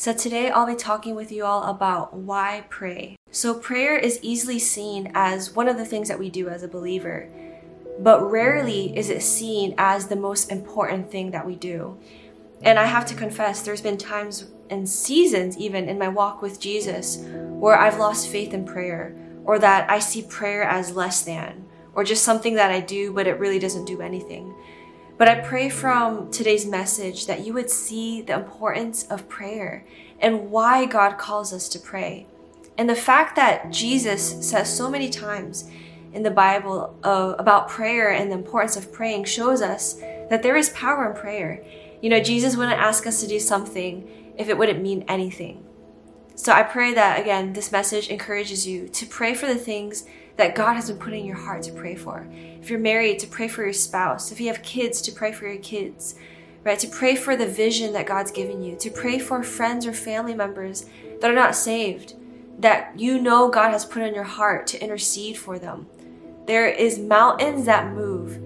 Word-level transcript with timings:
So, 0.00 0.14
today 0.14 0.48
I'll 0.48 0.64
be 0.64 0.76
talking 0.76 1.14
with 1.14 1.30
you 1.30 1.44
all 1.44 1.64
about 1.64 2.14
why 2.14 2.64
pray. 2.70 3.18
So, 3.32 3.52
prayer 3.52 3.98
is 3.98 4.18
easily 4.22 4.58
seen 4.58 5.12
as 5.12 5.54
one 5.54 5.68
of 5.68 5.76
the 5.76 5.84
things 5.84 6.08
that 6.08 6.18
we 6.18 6.30
do 6.30 6.48
as 6.48 6.62
a 6.62 6.68
believer, 6.68 7.28
but 7.98 8.22
rarely 8.22 8.96
is 8.96 9.10
it 9.10 9.20
seen 9.22 9.74
as 9.76 10.06
the 10.06 10.16
most 10.16 10.50
important 10.50 11.10
thing 11.10 11.32
that 11.32 11.46
we 11.46 11.54
do. 11.54 11.98
And 12.62 12.78
I 12.78 12.86
have 12.86 13.04
to 13.08 13.14
confess, 13.14 13.60
there's 13.60 13.82
been 13.82 13.98
times 13.98 14.46
and 14.70 14.88
seasons, 14.88 15.58
even 15.58 15.86
in 15.86 15.98
my 15.98 16.08
walk 16.08 16.40
with 16.40 16.58
Jesus, 16.58 17.18
where 17.18 17.76
I've 17.76 17.98
lost 17.98 18.30
faith 18.30 18.54
in 18.54 18.64
prayer, 18.64 19.14
or 19.44 19.58
that 19.58 19.90
I 19.90 19.98
see 19.98 20.22
prayer 20.22 20.62
as 20.62 20.96
less 20.96 21.20
than, 21.20 21.66
or 21.92 22.04
just 22.04 22.24
something 22.24 22.54
that 22.54 22.70
I 22.70 22.80
do, 22.80 23.12
but 23.12 23.26
it 23.26 23.38
really 23.38 23.58
doesn't 23.58 23.84
do 23.84 24.00
anything. 24.00 24.54
But 25.20 25.28
I 25.28 25.34
pray 25.34 25.68
from 25.68 26.30
today's 26.30 26.64
message 26.64 27.26
that 27.26 27.44
you 27.44 27.52
would 27.52 27.68
see 27.68 28.22
the 28.22 28.32
importance 28.32 29.02
of 29.08 29.28
prayer 29.28 29.84
and 30.18 30.50
why 30.50 30.86
God 30.86 31.18
calls 31.18 31.52
us 31.52 31.68
to 31.68 31.78
pray. 31.78 32.26
And 32.78 32.88
the 32.88 32.94
fact 32.94 33.36
that 33.36 33.70
Jesus 33.70 34.48
says 34.48 34.74
so 34.74 34.88
many 34.88 35.10
times 35.10 35.68
in 36.14 36.22
the 36.22 36.30
Bible 36.30 36.98
uh, 37.04 37.34
about 37.38 37.68
prayer 37.68 38.10
and 38.10 38.30
the 38.30 38.34
importance 38.34 38.78
of 38.78 38.94
praying 38.94 39.24
shows 39.24 39.60
us 39.60 39.92
that 40.30 40.42
there 40.42 40.56
is 40.56 40.70
power 40.70 41.10
in 41.10 41.14
prayer. 41.14 41.62
You 42.00 42.08
know, 42.08 42.20
Jesus 42.20 42.56
wouldn't 42.56 42.80
ask 42.80 43.06
us 43.06 43.20
to 43.20 43.28
do 43.28 43.38
something 43.38 44.32
if 44.38 44.48
it 44.48 44.56
wouldn't 44.56 44.80
mean 44.80 45.04
anything. 45.06 45.62
So 46.34 46.50
I 46.50 46.62
pray 46.62 46.94
that, 46.94 47.20
again, 47.20 47.52
this 47.52 47.70
message 47.70 48.08
encourages 48.08 48.66
you 48.66 48.88
to 48.88 49.04
pray 49.04 49.34
for 49.34 49.46
the 49.46 49.56
things 49.56 50.06
that 50.40 50.54
God 50.54 50.72
has 50.72 50.88
been 50.88 50.98
putting 50.98 51.20
in 51.20 51.26
your 51.26 51.36
heart 51.36 51.62
to 51.64 51.72
pray 51.72 51.94
for. 51.94 52.26
If 52.32 52.70
you're 52.70 52.78
married, 52.78 53.18
to 53.18 53.26
pray 53.26 53.46
for 53.46 53.62
your 53.62 53.74
spouse. 53.74 54.32
If 54.32 54.40
you 54.40 54.46
have 54.46 54.62
kids, 54.62 55.02
to 55.02 55.12
pray 55.12 55.32
for 55.32 55.46
your 55.46 55.58
kids, 55.58 56.14
right? 56.64 56.78
To 56.78 56.88
pray 56.88 57.14
for 57.14 57.36
the 57.36 57.46
vision 57.46 57.92
that 57.92 58.06
God's 58.06 58.30
given 58.30 58.62
you. 58.62 58.74
To 58.76 58.90
pray 58.90 59.18
for 59.18 59.42
friends 59.42 59.86
or 59.86 59.92
family 59.92 60.34
members 60.34 60.86
that 61.20 61.30
are 61.30 61.34
not 61.34 61.54
saved, 61.54 62.14
that 62.58 62.98
you 62.98 63.20
know 63.20 63.50
God 63.50 63.70
has 63.70 63.84
put 63.84 64.02
in 64.02 64.14
your 64.14 64.24
heart 64.24 64.66
to 64.68 64.82
intercede 64.82 65.36
for 65.36 65.58
them. 65.58 65.86
There 66.46 66.66
is 66.66 66.98
mountains 66.98 67.66
that 67.66 67.92
move 67.92 68.38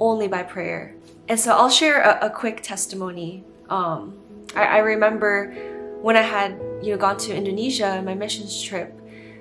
only 0.00 0.28
by 0.28 0.44
prayer. 0.44 0.94
And 1.28 1.38
so 1.38 1.52
I'll 1.52 1.68
share 1.68 2.00
a, 2.00 2.28
a 2.28 2.30
quick 2.30 2.62
testimony. 2.62 3.44
Um, 3.68 4.16
I, 4.56 4.64
I 4.64 4.78
remember 4.78 5.52
when 6.00 6.16
I 6.16 6.22
had 6.22 6.52
you 6.82 6.92
know 6.92 6.96
gone 6.96 7.18
to 7.18 7.34
Indonesia 7.34 7.98
on 7.98 8.06
my 8.06 8.14
missions 8.14 8.62
trip 8.62 8.98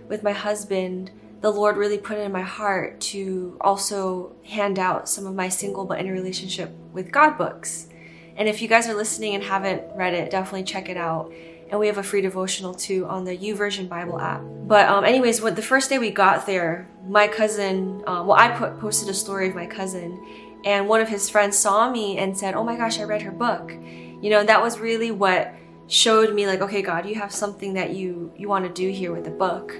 with 0.09 0.21
my 0.21 0.33
husband 0.33 1.11
the 1.41 1.51
Lord 1.51 1.77
really 1.77 1.97
put 1.97 2.17
it 2.17 2.21
in 2.21 2.31
my 2.31 2.41
heart 2.41 2.99
to 3.01 3.57
also 3.61 4.35
hand 4.43 4.79
out 4.79 5.07
some 5.07 5.25
of 5.25 5.35
my 5.35 5.49
single 5.49 5.85
but 5.85 5.99
in 5.99 6.07
a 6.07 6.11
relationship 6.11 6.71
with 6.91 7.11
God 7.11 7.37
books. 7.37 7.87
And 8.35 8.47
if 8.47 8.61
you 8.61 8.67
guys 8.67 8.87
are 8.87 8.93
listening 8.93 9.35
and 9.35 9.43
haven't 9.43 9.83
read 9.95 10.13
it, 10.13 10.29
definitely 10.29 10.63
check 10.63 10.89
it 10.89 10.97
out. 10.97 11.31
And 11.69 11.79
we 11.79 11.87
have 11.87 11.97
a 11.97 12.03
free 12.03 12.21
devotional 12.21 12.73
too 12.73 13.05
on 13.07 13.23
the 13.23 13.37
YouVersion 13.37 13.89
Bible 13.89 14.19
app. 14.19 14.41
But 14.67 14.87
um, 14.87 15.03
anyways, 15.03 15.41
when 15.41 15.55
the 15.55 15.61
first 15.61 15.89
day 15.89 15.99
we 15.99 16.11
got 16.11 16.45
there, 16.45 16.87
my 17.07 17.27
cousin, 17.27 18.03
um, 18.07 18.27
well, 18.27 18.37
I 18.37 18.49
put, 18.49 18.79
posted 18.79 19.09
a 19.09 19.13
story 19.13 19.49
of 19.49 19.55
my 19.55 19.65
cousin, 19.65 20.23
and 20.65 20.87
one 20.87 21.01
of 21.01 21.07
his 21.07 21.29
friends 21.29 21.57
saw 21.57 21.89
me 21.89 22.17
and 22.17 22.37
said, 22.37 22.53
"Oh 22.53 22.63
my 22.63 22.75
gosh, 22.75 22.99
I 22.99 23.03
read 23.03 23.21
her 23.21 23.31
book." 23.31 23.71
You 23.71 24.29
know, 24.29 24.43
that 24.43 24.61
was 24.61 24.79
really 24.79 25.11
what 25.11 25.53
showed 25.87 26.33
me 26.33 26.45
like, 26.45 26.61
okay, 26.61 26.81
God, 26.81 27.05
you 27.05 27.15
have 27.15 27.31
something 27.31 27.73
that 27.73 27.91
you 27.91 28.31
you 28.37 28.47
want 28.47 28.65
to 28.65 28.71
do 28.71 28.89
here 28.89 29.13
with 29.13 29.23
the 29.23 29.31
book. 29.31 29.73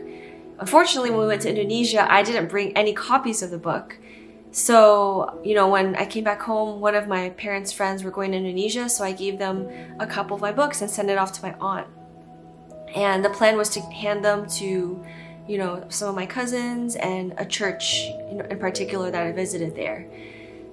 Unfortunately, 0.59 1.11
when 1.11 1.19
we 1.19 1.27
went 1.27 1.41
to 1.43 1.49
Indonesia, 1.49 2.11
I 2.11 2.23
didn't 2.23 2.49
bring 2.49 2.75
any 2.75 2.93
copies 2.93 3.41
of 3.41 3.51
the 3.51 3.59
book. 3.59 3.97
So, 4.51 5.39
you 5.43 5.53
know, 5.53 5.67
when 5.67 5.95
I 5.95 6.05
came 6.05 6.23
back 6.23 6.41
home, 6.41 6.79
one 6.79 6.95
of 6.95 7.07
my 7.07 7.29
parents' 7.31 7.71
friends 7.71 8.03
were 8.03 8.09
going 8.09 8.31
to 8.31 8.37
Indonesia, 8.37 8.89
so 8.89 9.03
I 9.03 9.11
gave 9.11 9.37
them 9.37 9.69
a 9.99 10.07
couple 10.07 10.35
of 10.35 10.41
my 10.41 10.51
books 10.51 10.81
and 10.81 10.89
sent 10.89 11.09
it 11.09 11.17
off 11.17 11.31
to 11.33 11.41
my 11.43 11.53
aunt. 11.61 11.87
And 12.95 13.23
the 13.23 13.29
plan 13.29 13.57
was 13.57 13.69
to 13.71 13.81
hand 13.81 14.25
them 14.25 14.47
to, 14.57 15.03
you 15.47 15.57
know, 15.57 15.85
some 15.89 16.09
of 16.09 16.15
my 16.15 16.25
cousins 16.25 16.95
and 16.95 17.35
a 17.37 17.45
church 17.45 18.07
in 18.31 18.57
particular 18.57 19.11
that 19.11 19.27
I 19.27 19.31
visited 19.31 19.75
there. 19.75 20.07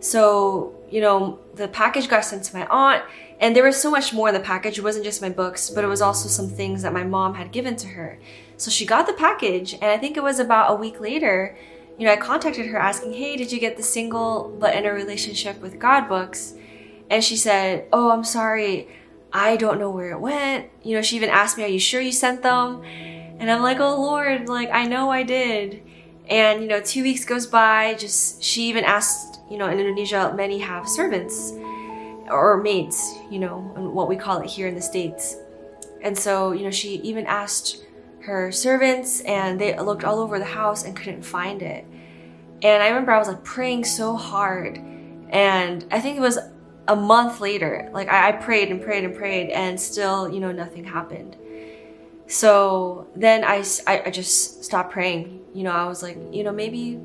So, 0.04 0.75
you 0.91 1.00
know, 1.00 1.38
the 1.54 1.66
package 1.66 2.09
got 2.09 2.26
sent 2.26 2.44
to 2.44 2.54
my 2.54 2.66
aunt, 2.66 3.03
and 3.41 3.56
there 3.56 3.65
was 3.65 3.81
so 3.81 3.91
much 3.91 4.12
more 4.12 4.28
in 4.28 4.34
the 4.34 4.41
package. 4.41 4.76
It 4.76 4.84
wasn't 4.84 5.06
just 5.06 5.22
my 5.22 5.31
books, 5.31 5.70
but 5.70 5.82
it 5.82 5.87
was 5.87 6.03
also 6.03 6.28
some 6.28 6.47
things 6.47 6.82
that 6.82 6.92
my 6.92 7.04
mom 7.04 7.32
had 7.32 7.53
given 7.53 7.75
to 7.76 7.88
her. 7.88 8.19
So 8.59 8.70
she 8.70 8.84
got 8.84 9.06
the 9.06 9.15
package, 9.15 9.72
and 9.72 9.84
I 9.84 9.97
think 9.97 10.19
it 10.19 10.22
was 10.22 10.38
about 10.38 10.70
a 10.70 10.75
week 10.75 11.00
later, 11.00 11.56
you 11.98 12.04
know, 12.04 12.12
I 12.12 12.16
contacted 12.16 12.66
her 12.66 12.76
asking, 12.76 13.15
Hey, 13.15 13.34
did 13.37 13.50
you 13.50 13.59
get 13.59 13.78
the 13.78 13.82
single 13.82 14.54
but 14.60 14.76
in 14.76 14.84
a 14.84 14.92
relationship 14.92 15.62
with 15.62 15.78
God 15.78 16.06
books? 16.06 16.53
And 17.09 17.25
she 17.25 17.36
said, 17.36 17.88
Oh, 17.91 18.10
I'm 18.10 18.25
sorry. 18.25 18.88
I 19.32 19.56
don't 19.56 19.78
know 19.78 19.91
where 19.91 20.10
it 20.10 20.21
went. 20.21 20.69
You 20.82 20.97
know, 20.97 21.03
she 21.03 21.16
even 21.16 21.31
asked 21.31 21.56
me, 21.56 21.65
Are 21.65 21.69
you 21.69 21.78
sure 21.78 22.03
you 22.03 22.12
sent 22.12 22.42
them? 22.42 22.82
And 22.84 23.50
I'm 23.50 23.62
like, 23.62 23.81
Oh 23.81 23.98
Lord, 24.03 24.50
like, 24.50 24.69
I 24.71 24.84
know 24.86 25.10
I 25.10 25.22
did. 25.22 25.82
And, 26.28 26.60
you 26.60 26.69
know, 26.69 26.82
two 26.82 27.03
weeks 27.03 27.25
goes 27.25 27.47
by, 27.47 27.94
just, 27.94 28.42
she 28.42 28.69
even 28.69 28.84
asked, 28.84 29.34
you 29.54 29.60
know, 29.60 29.69
in 29.69 29.78
Indonesia, 29.78 30.32
many 30.34 30.59
have 30.59 30.88
servants 30.88 31.53
or 32.28 32.60
maids, 32.60 33.15
you 33.31 33.38
know, 33.38 33.60
what 33.76 34.09
we 34.09 34.16
call 34.16 34.41
it 34.41 34.50
here 34.50 34.66
in 34.66 34.75
the 34.75 34.82
States. 34.82 35.37
And 36.03 36.19
so, 36.19 36.50
you 36.50 36.65
know, 36.65 36.72
she 36.72 36.97
even 36.97 37.25
asked 37.26 37.84
her 38.22 38.50
servants 38.50 39.20
and 39.20 39.60
they 39.60 39.78
looked 39.78 40.03
all 40.03 40.19
over 40.19 40.41
the 40.41 40.44
house 40.44 40.82
and 40.84 40.97
couldn't 40.97 41.22
find 41.22 41.62
it. 41.62 41.87
And 42.65 42.82
I 42.82 42.88
remember 42.88 43.12
I 43.12 43.19
was 43.20 43.28
like 43.28 43.44
praying 43.44 43.84
so 43.84 44.16
hard. 44.16 44.78
And 45.31 45.86
I 45.92 46.00
think 46.00 46.16
it 46.16 46.21
was 46.21 46.41
a 46.88 46.97
month 46.97 47.41
later, 47.41 47.88
like 47.92 48.09
I, 48.09 48.31
I 48.31 48.32
prayed 48.32 48.72
and 48.72 48.82
prayed 48.82 49.04
and 49.04 49.15
prayed, 49.15 49.50
and 49.50 49.81
still, 49.81 50.28
you 50.28 50.41
know, 50.41 50.50
nothing 50.50 50.82
happened. 50.82 51.36
So 52.26 53.06
then 53.15 53.44
I, 53.44 53.65
I, 53.86 54.03
I 54.06 54.10
just 54.10 54.65
stopped 54.65 54.91
praying. 54.91 55.44
You 55.54 55.62
know, 55.62 55.71
I 55.71 55.86
was 55.86 56.03
like, 56.03 56.19
you 56.32 56.42
know, 56.42 56.50
maybe 56.50 56.98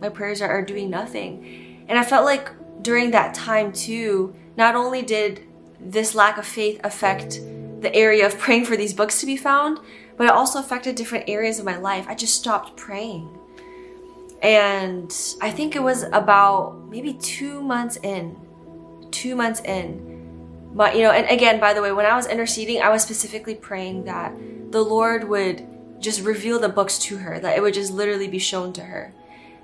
my 0.00 0.08
prayers 0.08 0.40
are, 0.40 0.48
are 0.48 0.62
doing 0.62 0.88
nothing. 0.88 1.69
And 1.90 1.98
I 1.98 2.04
felt 2.04 2.24
like 2.24 2.50
during 2.82 3.10
that 3.10 3.34
time 3.34 3.72
too, 3.72 4.32
not 4.56 4.76
only 4.76 5.02
did 5.02 5.42
this 5.80 6.14
lack 6.14 6.38
of 6.38 6.46
faith 6.46 6.80
affect 6.84 7.40
the 7.80 7.92
area 7.92 8.24
of 8.24 8.38
praying 8.44 8.64
for 8.64 8.76
these 8.76 8.94
books 8.94 9.20
to 9.20 9.26
be 9.26 9.36
found, 9.36 9.80
but 10.16 10.24
it 10.24 10.30
also 10.30 10.60
affected 10.60 10.94
different 10.94 11.28
areas 11.28 11.58
of 11.58 11.64
my 11.64 11.76
life. 11.76 12.06
I 12.08 12.14
just 12.14 12.36
stopped 12.36 12.76
praying. 12.76 13.36
And 14.40 15.12
I 15.42 15.50
think 15.50 15.74
it 15.74 15.82
was 15.82 16.04
about 16.04 16.88
maybe 16.88 17.12
two 17.14 17.60
months 17.60 17.98
in, 18.04 18.36
two 19.10 19.34
months 19.34 19.60
in. 19.60 20.70
But, 20.72 20.94
you 20.94 21.02
know, 21.02 21.10
and 21.10 21.28
again, 21.28 21.58
by 21.58 21.74
the 21.74 21.82
way, 21.82 21.90
when 21.90 22.06
I 22.06 22.14
was 22.14 22.28
interceding, 22.28 22.80
I 22.80 22.90
was 22.90 23.02
specifically 23.02 23.56
praying 23.56 24.04
that 24.04 24.32
the 24.70 24.82
Lord 24.82 25.24
would 25.24 25.66
just 25.98 26.22
reveal 26.22 26.60
the 26.60 26.68
books 26.68 27.00
to 27.00 27.18
her, 27.18 27.40
that 27.40 27.58
it 27.58 27.60
would 27.60 27.74
just 27.74 27.92
literally 27.92 28.28
be 28.28 28.38
shown 28.38 28.72
to 28.74 28.84
her. 28.84 29.12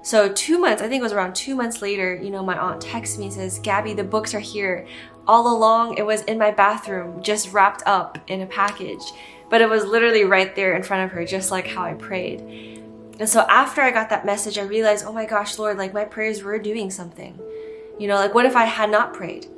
So 0.06 0.28
two 0.32 0.60
months, 0.60 0.82
I 0.82 0.88
think 0.88 1.00
it 1.00 1.02
was 1.02 1.12
around 1.12 1.34
two 1.34 1.56
months 1.56 1.82
later, 1.82 2.14
you 2.14 2.30
know, 2.30 2.40
my 2.40 2.56
aunt 2.56 2.80
texts 2.80 3.18
me 3.18 3.24
and 3.24 3.34
says, 3.34 3.58
Gabby, 3.58 3.92
the 3.92 4.04
books 4.04 4.34
are 4.34 4.40
here. 4.40 4.86
All 5.26 5.52
along, 5.52 5.98
it 5.98 6.06
was 6.06 6.22
in 6.22 6.38
my 6.38 6.52
bathroom, 6.52 7.20
just 7.24 7.52
wrapped 7.52 7.82
up 7.86 8.16
in 8.28 8.40
a 8.40 8.46
package. 8.46 9.02
But 9.50 9.62
it 9.62 9.68
was 9.68 9.84
literally 9.84 10.22
right 10.22 10.54
there 10.54 10.76
in 10.76 10.84
front 10.84 11.02
of 11.02 11.10
her, 11.10 11.24
just 11.24 11.50
like 11.50 11.66
how 11.66 11.82
I 11.82 11.94
prayed. 11.94 12.40
And 13.18 13.28
so 13.28 13.40
after 13.48 13.80
I 13.80 13.90
got 13.90 14.08
that 14.10 14.24
message, 14.24 14.58
I 14.58 14.62
realized, 14.62 15.04
oh 15.04 15.12
my 15.12 15.26
gosh, 15.26 15.58
Lord, 15.58 15.76
like 15.76 15.92
my 15.92 16.04
prayers 16.04 16.40
were 16.40 16.56
doing 16.60 16.88
something. 16.88 17.36
You 17.98 18.06
know, 18.06 18.14
like 18.14 18.32
what 18.32 18.46
if 18.46 18.54
I 18.54 18.66
had 18.66 18.90
not 18.90 19.12
prayed? 19.12 19.48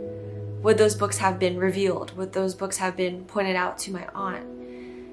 Would 0.63 0.79
those 0.79 0.95
books 0.95 1.19
have 1.19 1.39
been 1.39 1.59
revealed? 1.59 2.17
Would 2.17 2.33
those 2.33 2.55
books 2.55 2.79
have 2.79 2.97
been 2.97 3.27
pointed 3.27 3.57
out 3.57 3.77
to 3.81 3.93
my 3.93 4.07
aunt? 4.15 4.47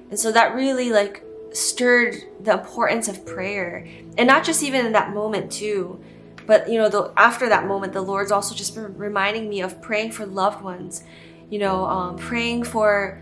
And 0.08 0.18
so 0.18 0.32
that 0.32 0.54
really 0.54 0.88
like 0.88 1.25
stirred 1.56 2.16
the 2.40 2.52
importance 2.52 3.08
of 3.08 3.24
prayer. 3.24 3.86
And 4.18 4.26
not 4.26 4.44
just 4.44 4.62
even 4.62 4.86
in 4.86 4.92
that 4.92 5.14
moment 5.14 5.50
too 5.50 6.00
but 6.46 6.68
you 6.70 6.78
know 6.78 6.88
the, 6.88 7.12
after 7.16 7.48
that 7.48 7.66
moment 7.66 7.92
the 7.92 8.00
lord's 8.00 8.32
also 8.32 8.54
just 8.54 8.74
been 8.74 8.96
reminding 8.96 9.48
me 9.48 9.60
of 9.60 9.82
praying 9.82 10.12
for 10.12 10.24
loved 10.24 10.62
ones 10.62 11.02
you 11.50 11.58
know 11.58 11.84
um, 11.86 12.16
praying 12.16 12.62
for 12.62 13.20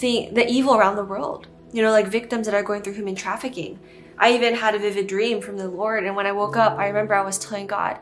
the, 0.00 0.28
the 0.32 0.46
evil 0.48 0.74
around 0.74 0.96
the 0.96 1.04
world 1.04 1.46
you 1.72 1.82
know 1.82 1.90
like 1.90 2.06
victims 2.06 2.46
that 2.46 2.54
are 2.54 2.62
going 2.62 2.82
through 2.82 2.94
human 2.94 3.14
trafficking. 3.14 3.78
I 4.16 4.32
even 4.34 4.54
had 4.54 4.74
a 4.74 4.78
vivid 4.78 5.06
dream 5.06 5.40
from 5.40 5.56
the 5.56 5.68
lord 5.68 6.04
and 6.04 6.14
when 6.14 6.26
i 6.26 6.32
woke 6.32 6.56
up 6.56 6.78
i 6.78 6.86
remember 6.86 7.14
i 7.14 7.22
was 7.22 7.38
telling 7.38 7.66
god 7.66 7.98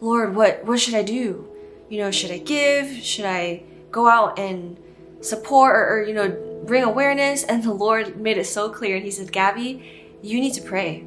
lord 0.00 0.34
what 0.34 0.64
what 0.64 0.80
should 0.80 0.94
i 0.94 1.02
do? 1.02 1.48
You 1.88 1.98
know 1.98 2.10
should 2.10 2.30
i 2.30 2.38
give? 2.38 2.88
Should 3.04 3.26
i 3.26 3.62
go 3.90 4.08
out 4.08 4.38
and 4.38 4.78
support 5.20 5.76
or, 5.76 5.98
or 5.98 6.02
you 6.02 6.14
know 6.14 6.51
bring 6.64 6.84
awareness, 6.84 7.44
and 7.44 7.62
the 7.62 7.72
Lord 7.72 8.16
made 8.16 8.38
it 8.38 8.46
so 8.46 8.68
clear. 8.70 8.96
And 8.96 9.04
He 9.04 9.10
said, 9.10 9.32
Gabby, 9.32 10.18
you 10.22 10.40
need 10.40 10.54
to 10.54 10.62
pray. 10.62 11.00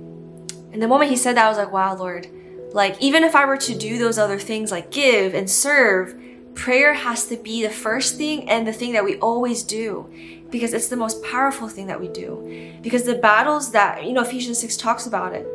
And 0.73 0.81
the 0.81 0.87
moment 0.87 1.11
He 1.11 1.17
said 1.17 1.35
that, 1.35 1.45
I 1.45 1.49
was 1.49 1.57
like, 1.57 1.71
wow, 1.71 1.95
Lord. 1.95 2.27
Like, 2.73 3.01
even 3.01 3.23
if 3.23 3.35
I 3.35 3.45
were 3.45 3.57
to 3.57 3.77
do 3.77 3.97
those 3.97 4.17
other 4.17 4.37
things 4.37 4.71
like 4.71 4.91
give 4.91 5.33
and 5.33 5.49
serve, 5.49 6.19
prayer 6.55 6.93
has 6.93 7.27
to 7.27 7.37
be 7.37 7.63
the 7.63 7.69
first 7.69 8.17
thing 8.17 8.49
and 8.49 8.67
the 8.67 8.73
thing 8.73 8.93
that 8.93 9.03
we 9.03 9.17
always 9.19 9.63
do 9.63 10.09
because 10.49 10.73
it's 10.73 10.87
the 10.87 10.95
most 10.95 11.23
powerful 11.23 11.67
thing 11.67 11.87
that 11.87 11.99
we 11.99 12.07
do. 12.07 12.79
Because 12.81 13.03
the 13.03 13.15
battles 13.15 13.71
that, 13.71 14.05
you 14.05 14.13
know, 14.13 14.21
Ephesians 14.21 14.59
6 14.59 14.77
talks 14.77 15.05
about 15.05 15.33
it, 15.33 15.45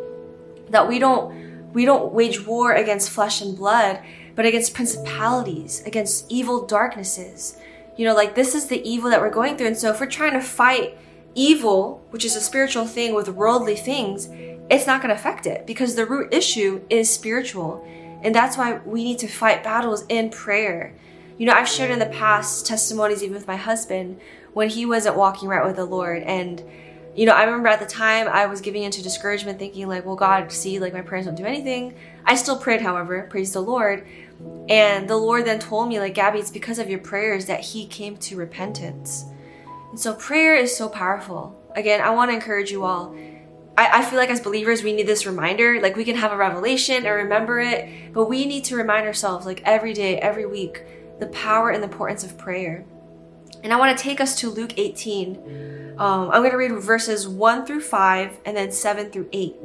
that 0.70 0.86
we 0.88 0.98
don't 0.98 1.72
we 1.72 1.84
don't 1.84 2.12
wage 2.12 2.44
war 2.44 2.72
against 2.72 3.10
flesh 3.10 3.40
and 3.40 3.56
blood, 3.56 4.00
but 4.34 4.44
against 4.44 4.74
principalities, 4.74 5.82
against 5.86 6.26
evil 6.28 6.66
darknesses. 6.66 7.56
You 8.00 8.06
know, 8.06 8.14
like 8.14 8.34
this 8.34 8.54
is 8.54 8.64
the 8.64 8.80
evil 8.82 9.10
that 9.10 9.20
we're 9.20 9.28
going 9.28 9.58
through. 9.58 9.66
And 9.66 9.76
so 9.76 9.90
if 9.90 10.00
we're 10.00 10.06
trying 10.06 10.32
to 10.32 10.40
fight 10.40 10.96
evil, 11.34 12.02
which 12.08 12.24
is 12.24 12.34
a 12.34 12.40
spiritual 12.40 12.86
thing 12.86 13.14
with 13.14 13.28
worldly 13.28 13.76
things, 13.76 14.26
it's 14.70 14.86
not 14.86 15.02
going 15.02 15.14
to 15.14 15.20
affect 15.20 15.46
it 15.46 15.66
because 15.66 15.96
the 15.96 16.06
root 16.06 16.32
issue 16.32 16.80
is 16.88 17.10
spiritual. 17.10 17.86
And 18.22 18.34
that's 18.34 18.56
why 18.56 18.78
we 18.86 19.04
need 19.04 19.18
to 19.18 19.28
fight 19.28 19.62
battles 19.62 20.06
in 20.08 20.30
prayer. 20.30 20.94
You 21.36 21.44
know, 21.44 21.52
I've 21.52 21.68
shared 21.68 21.90
in 21.90 21.98
the 21.98 22.06
past 22.06 22.64
testimonies, 22.64 23.22
even 23.22 23.34
with 23.34 23.46
my 23.46 23.56
husband, 23.56 24.18
when 24.54 24.70
he 24.70 24.86
wasn't 24.86 25.16
walking 25.16 25.50
right 25.50 25.66
with 25.66 25.76
the 25.76 25.84
Lord. 25.84 26.22
And, 26.22 26.64
you 27.14 27.26
know, 27.26 27.34
I 27.34 27.44
remember 27.44 27.68
at 27.68 27.80
the 27.80 27.86
time 27.86 28.28
I 28.28 28.46
was 28.46 28.62
giving 28.62 28.82
into 28.82 29.02
discouragement, 29.02 29.58
thinking, 29.58 29.88
like, 29.88 30.06
well, 30.06 30.16
God, 30.16 30.50
see, 30.50 30.78
like, 30.78 30.94
my 30.94 31.02
prayers 31.02 31.26
don't 31.26 31.34
do 31.34 31.44
anything. 31.44 31.94
I 32.24 32.36
still 32.36 32.58
prayed, 32.58 32.80
however, 32.80 33.26
praise 33.28 33.52
the 33.52 33.60
Lord. 33.60 34.06
And 34.68 35.08
the 35.08 35.16
Lord 35.16 35.46
then 35.46 35.58
told 35.58 35.88
me, 35.88 35.98
like, 35.98 36.14
Gabby, 36.14 36.38
it's 36.38 36.50
because 36.50 36.78
of 36.78 36.88
your 36.88 37.00
prayers 37.00 37.46
that 37.46 37.60
He 37.60 37.86
came 37.86 38.16
to 38.18 38.36
repentance. 38.36 39.24
And 39.90 39.98
so 39.98 40.14
prayer 40.14 40.54
is 40.54 40.76
so 40.76 40.88
powerful. 40.88 41.60
Again, 41.74 42.00
I 42.00 42.10
want 42.10 42.30
to 42.30 42.34
encourage 42.34 42.70
you 42.70 42.84
all. 42.84 43.16
I, 43.76 44.00
I 44.00 44.04
feel 44.04 44.18
like 44.18 44.30
as 44.30 44.40
believers, 44.40 44.82
we 44.82 44.92
need 44.92 45.06
this 45.06 45.26
reminder. 45.26 45.80
Like, 45.80 45.96
we 45.96 46.04
can 46.04 46.16
have 46.16 46.32
a 46.32 46.36
revelation 46.36 47.04
and 47.04 47.14
remember 47.14 47.58
it, 47.60 48.12
but 48.12 48.26
we 48.26 48.46
need 48.46 48.64
to 48.64 48.76
remind 48.76 49.06
ourselves, 49.06 49.44
like, 49.44 49.62
every 49.64 49.92
day, 49.92 50.18
every 50.18 50.46
week, 50.46 50.84
the 51.18 51.26
power 51.28 51.70
and 51.70 51.82
the 51.82 51.88
importance 51.88 52.22
of 52.22 52.38
prayer. 52.38 52.84
And 53.62 53.72
I 53.72 53.76
want 53.76 53.96
to 53.96 54.02
take 54.02 54.20
us 54.20 54.36
to 54.40 54.50
Luke 54.50 54.78
18. 54.78 55.96
Um, 55.98 56.30
I'm 56.30 56.42
going 56.42 56.52
to 56.52 56.56
read 56.56 56.72
verses 56.72 57.28
1 57.28 57.66
through 57.66 57.82
5 57.82 58.38
and 58.44 58.56
then 58.56 58.70
7 58.72 59.10
through 59.10 59.28
8. 59.32 59.56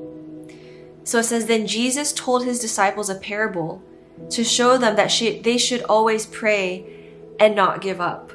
So 1.03 1.19
it 1.19 1.23
says, 1.23 1.45
Then 1.45 1.67
Jesus 1.67 2.11
told 2.11 2.43
his 2.43 2.59
disciples 2.59 3.09
a 3.09 3.15
parable 3.15 3.81
to 4.29 4.43
show 4.43 4.77
them 4.77 4.95
that 4.95 5.11
she, 5.11 5.39
they 5.39 5.57
should 5.57 5.83
always 5.83 6.25
pray 6.25 6.85
and 7.39 7.55
not 7.55 7.81
give 7.81 8.01
up. 8.01 8.31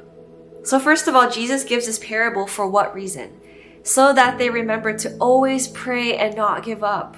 So, 0.63 0.79
first 0.79 1.09
of 1.09 1.15
all, 1.15 1.31
Jesus 1.31 1.65
gives 1.65 1.87
this 1.87 1.99
parable 1.99 2.47
for 2.47 2.69
what 2.69 2.95
reason? 2.95 3.41
So 3.83 4.13
that 4.13 4.39
they 4.39 4.51
remember 4.51 4.97
to 4.99 5.17
always 5.19 5.69
pray 5.69 6.17
and 6.17 6.37
not 6.37 6.65
give 6.65 6.85
up. 6.85 7.17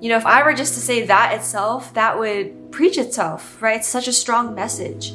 You 0.00 0.10
know, 0.10 0.16
if 0.16 0.26
I 0.26 0.42
were 0.42 0.52
just 0.52 0.74
to 0.74 0.80
say 0.80 1.06
that 1.06 1.32
itself, 1.32 1.94
that 1.94 2.18
would 2.18 2.72
preach 2.72 2.98
itself, 2.98 3.62
right? 3.62 3.76
It's 3.76 3.88
such 3.88 4.08
a 4.08 4.12
strong 4.12 4.54
message 4.54 5.12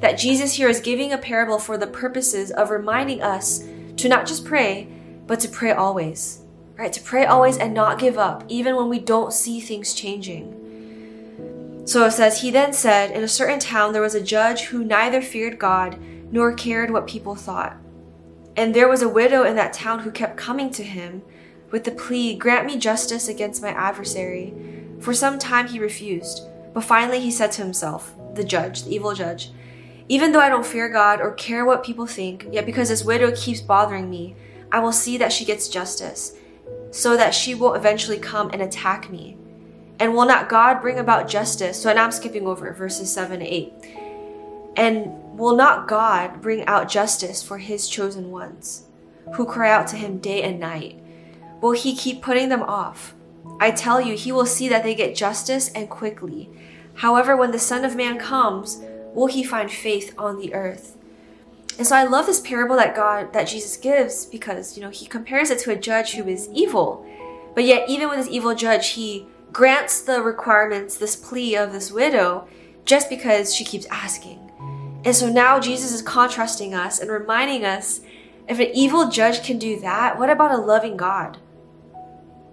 that 0.00 0.18
Jesus 0.18 0.54
here 0.54 0.68
is 0.68 0.80
giving 0.80 1.12
a 1.12 1.18
parable 1.18 1.58
for 1.58 1.78
the 1.78 1.86
purposes 1.86 2.50
of 2.50 2.70
reminding 2.70 3.22
us 3.22 3.64
to 3.96 4.08
not 4.08 4.26
just 4.26 4.44
pray, 4.44 4.88
but 5.26 5.40
to 5.40 5.48
pray 5.48 5.72
always, 5.72 6.42
right? 6.76 6.92
To 6.92 7.00
pray 7.00 7.24
always 7.24 7.56
and 7.56 7.72
not 7.72 7.98
give 7.98 8.18
up, 8.18 8.44
even 8.48 8.76
when 8.76 8.88
we 8.88 8.98
don't 8.98 9.32
see 9.32 9.60
things 9.60 9.94
changing. 9.94 10.65
So 11.86 12.04
it 12.04 12.10
says, 12.10 12.40
He 12.40 12.50
then 12.50 12.72
said, 12.72 13.12
In 13.12 13.22
a 13.22 13.28
certain 13.28 13.60
town 13.60 13.92
there 13.92 14.02
was 14.02 14.16
a 14.16 14.20
judge 14.20 14.64
who 14.64 14.84
neither 14.84 15.22
feared 15.22 15.58
God 15.58 15.98
nor 16.32 16.52
cared 16.52 16.90
what 16.90 17.06
people 17.06 17.36
thought. 17.36 17.76
And 18.56 18.74
there 18.74 18.88
was 18.88 19.02
a 19.02 19.08
widow 19.08 19.44
in 19.44 19.54
that 19.56 19.72
town 19.72 20.00
who 20.00 20.10
kept 20.10 20.36
coming 20.36 20.70
to 20.70 20.82
him 20.82 21.22
with 21.70 21.84
the 21.84 21.92
plea, 21.92 22.34
Grant 22.36 22.66
me 22.66 22.76
justice 22.76 23.28
against 23.28 23.62
my 23.62 23.68
adversary. 23.68 24.52
For 24.98 25.14
some 25.14 25.38
time 25.38 25.68
he 25.68 25.78
refused, 25.78 26.42
but 26.74 26.82
finally 26.84 27.20
he 27.20 27.30
said 27.30 27.52
to 27.52 27.62
himself, 27.62 28.14
the 28.34 28.44
judge, 28.44 28.82
the 28.82 28.94
evil 28.94 29.14
judge, 29.14 29.52
even 30.08 30.32
though 30.32 30.40
I 30.40 30.48
don't 30.48 30.66
fear 30.66 30.88
God 30.88 31.20
or 31.20 31.32
care 31.32 31.64
what 31.64 31.84
people 31.84 32.06
think, 32.06 32.48
yet 32.50 32.66
because 32.66 32.88
this 32.88 33.04
widow 33.04 33.32
keeps 33.34 33.60
bothering 33.60 34.10
me, 34.10 34.34
I 34.72 34.80
will 34.80 34.92
see 34.92 35.18
that 35.18 35.32
she 35.32 35.44
gets 35.44 35.68
justice, 35.68 36.34
so 36.90 37.16
that 37.16 37.34
she 37.34 37.54
will 37.54 37.74
eventually 37.74 38.18
come 38.18 38.50
and 38.50 38.62
attack 38.62 39.10
me. 39.10 39.36
And 39.98 40.14
will 40.14 40.26
not 40.26 40.48
God 40.48 40.80
bring 40.82 40.98
about 40.98 41.28
justice? 41.28 41.80
So 41.80 41.92
now 41.92 42.04
I'm 42.04 42.12
skipping 42.12 42.46
over 42.46 42.72
verses 42.72 43.12
7 43.12 43.40
to 43.40 43.46
8. 43.46 43.72
And 44.76 45.38
will 45.38 45.56
not 45.56 45.88
God 45.88 46.42
bring 46.42 46.66
out 46.66 46.88
justice 46.88 47.42
for 47.42 47.58
his 47.58 47.88
chosen 47.88 48.30
ones, 48.30 48.84
who 49.34 49.46
cry 49.46 49.70
out 49.70 49.88
to 49.88 49.96
him 49.96 50.18
day 50.18 50.42
and 50.42 50.60
night? 50.60 51.00
Will 51.62 51.72
he 51.72 51.96
keep 51.96 52.20
putting 52.20 52.50
them 52.50 52.62
off? 52.62 53.14
I 53.58 53.70
tell 53.70 54.00
you, 54.00 54.16
he 54.16 54.32
will 54.32 54.44
see 54.44 54.68
that 54.68 54.82
they 54.82 54.94
get 54.94 55.16
justice 55.16 55.70
and 55.72 55.88
quickly. 55.88 56.50
However, 56.96 57.36
when 57.36 57.52
the 57.52 57.58
Son 57.58 57.84
of 57.84 57.96
Man 57.96 58.18
comes, 58.18 58.82
will 59.14 59.28
he 59.28 59.42
find 59.42 59.70
faith 59.70 60.14
on 60.18 60.38
the 60.38 60.52
earth? 60.52 60.96
And 61.78 61.86
so 61.86 61.96
I 61.96 62.04
love 62.04 62.26
this 62.26 62.40
parable 62.40 62.76
that 62.76 62.96
God, 62.96 63.32
that 63.32 63.48
Jesus 63.48 63.76
gives 63.76 64.26
because, 64.26 64.76
you 64.76 64.82
know, 64.82 64.90
he 64.90 65.06
compares 65.06 65.50
it 65.50 65.58
to 65.60 65.72
a 65.72 65.76
judge 65.76 66.12
who 66.12 66.26
is 66.26 66.48
evil. 66.52 67.06
But 67.54 67.64
yet, 67.64 67.88
even 67.88 68.08
with 68.08 68.18
this 68.18 68.28
evil 68.28 68.54
judge, 68.54 68.88
he 68.88 69.26
grants 69.56 70.02
the 70.02 70.20
requirements, 70.20 70.98
this 70.98 71.16
plea 71.16 71.56
of 71.56 71.72
this 71.72 71.90
widow, 71.90 72.46
just 72.84 73.08
because 73.08 73.54
she 73.54 73.64
keeps 73.64 73.86
asking. 73.86 74.38
And 75.02 75.16
so 75.16 75.30
now 75.30 75.58
Jesus 75.58 75.92
is 75.92 76.02
contrasting 76.02 76.74
us 76.74 77.00
and 77.00 77.10
reminding 77.10 77.64
us 77.64 78.02
if 78.46 78.58
an 78.58 78.68
evil 78.74 79.08
judge 79.08 79.42
can 79.42 79.58
do 79.58 79.80
that, 79.80 80.18
what 80.18 80.28
about 80.28 80.50
a 80.50 80.58
loving 80.58 80.98
God? 80.98 81.38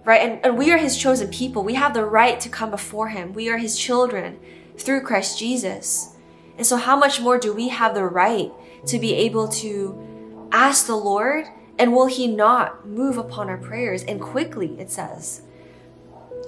Right? 0.06 0.22
And, 0.22 0.42
and 0.46 0.56
we 0.56 0.72
are 0.72 0.78
his 0.78 0.96
chosen 0.96 1.28
people. 1.28 1.62
We 1.62 1.74
have 1.74 1.92
the 1.92 2.06
right 2.06 2.40
to 2.40 2.48
come 2.48 2.70
before 2.70 3.08
him. 3.08 3.34
We 3.34 3.50
are 3.50 3.58
his 3.58 3.78
children 3.78 4.38
through 4.78 5.02
Christ 5.02 5.38
Jesus. 5.38 6.16
And 6.56 6.66
so, 6.66 6.78
how 6.78 6.96
much 6.96 7.20
more 7.20 7.36
do 7.38 7.52
we 7.52 7.68
have 7.68 7.94
the 7.94 8.06
right 8.06 8.50
to 8.86 8.98
be 8.98 9.12
able 9.12 9.48
to 9.48 10.48
ask 10.52 10.86
the 10.86 10.96
Lord? 10.96 11.48
And 11.78 11.92
will 11.92 12.06
He 12.06 12.28
not 12.28 12.88
move 12.88 13.18
upon 13.18 13.50
our 13.50 13.58
prayers? 13.58 14.04
And 14.04 14.22
quickly, 14.22 14.80
it 14.80 14.90
says. 14.90 15.42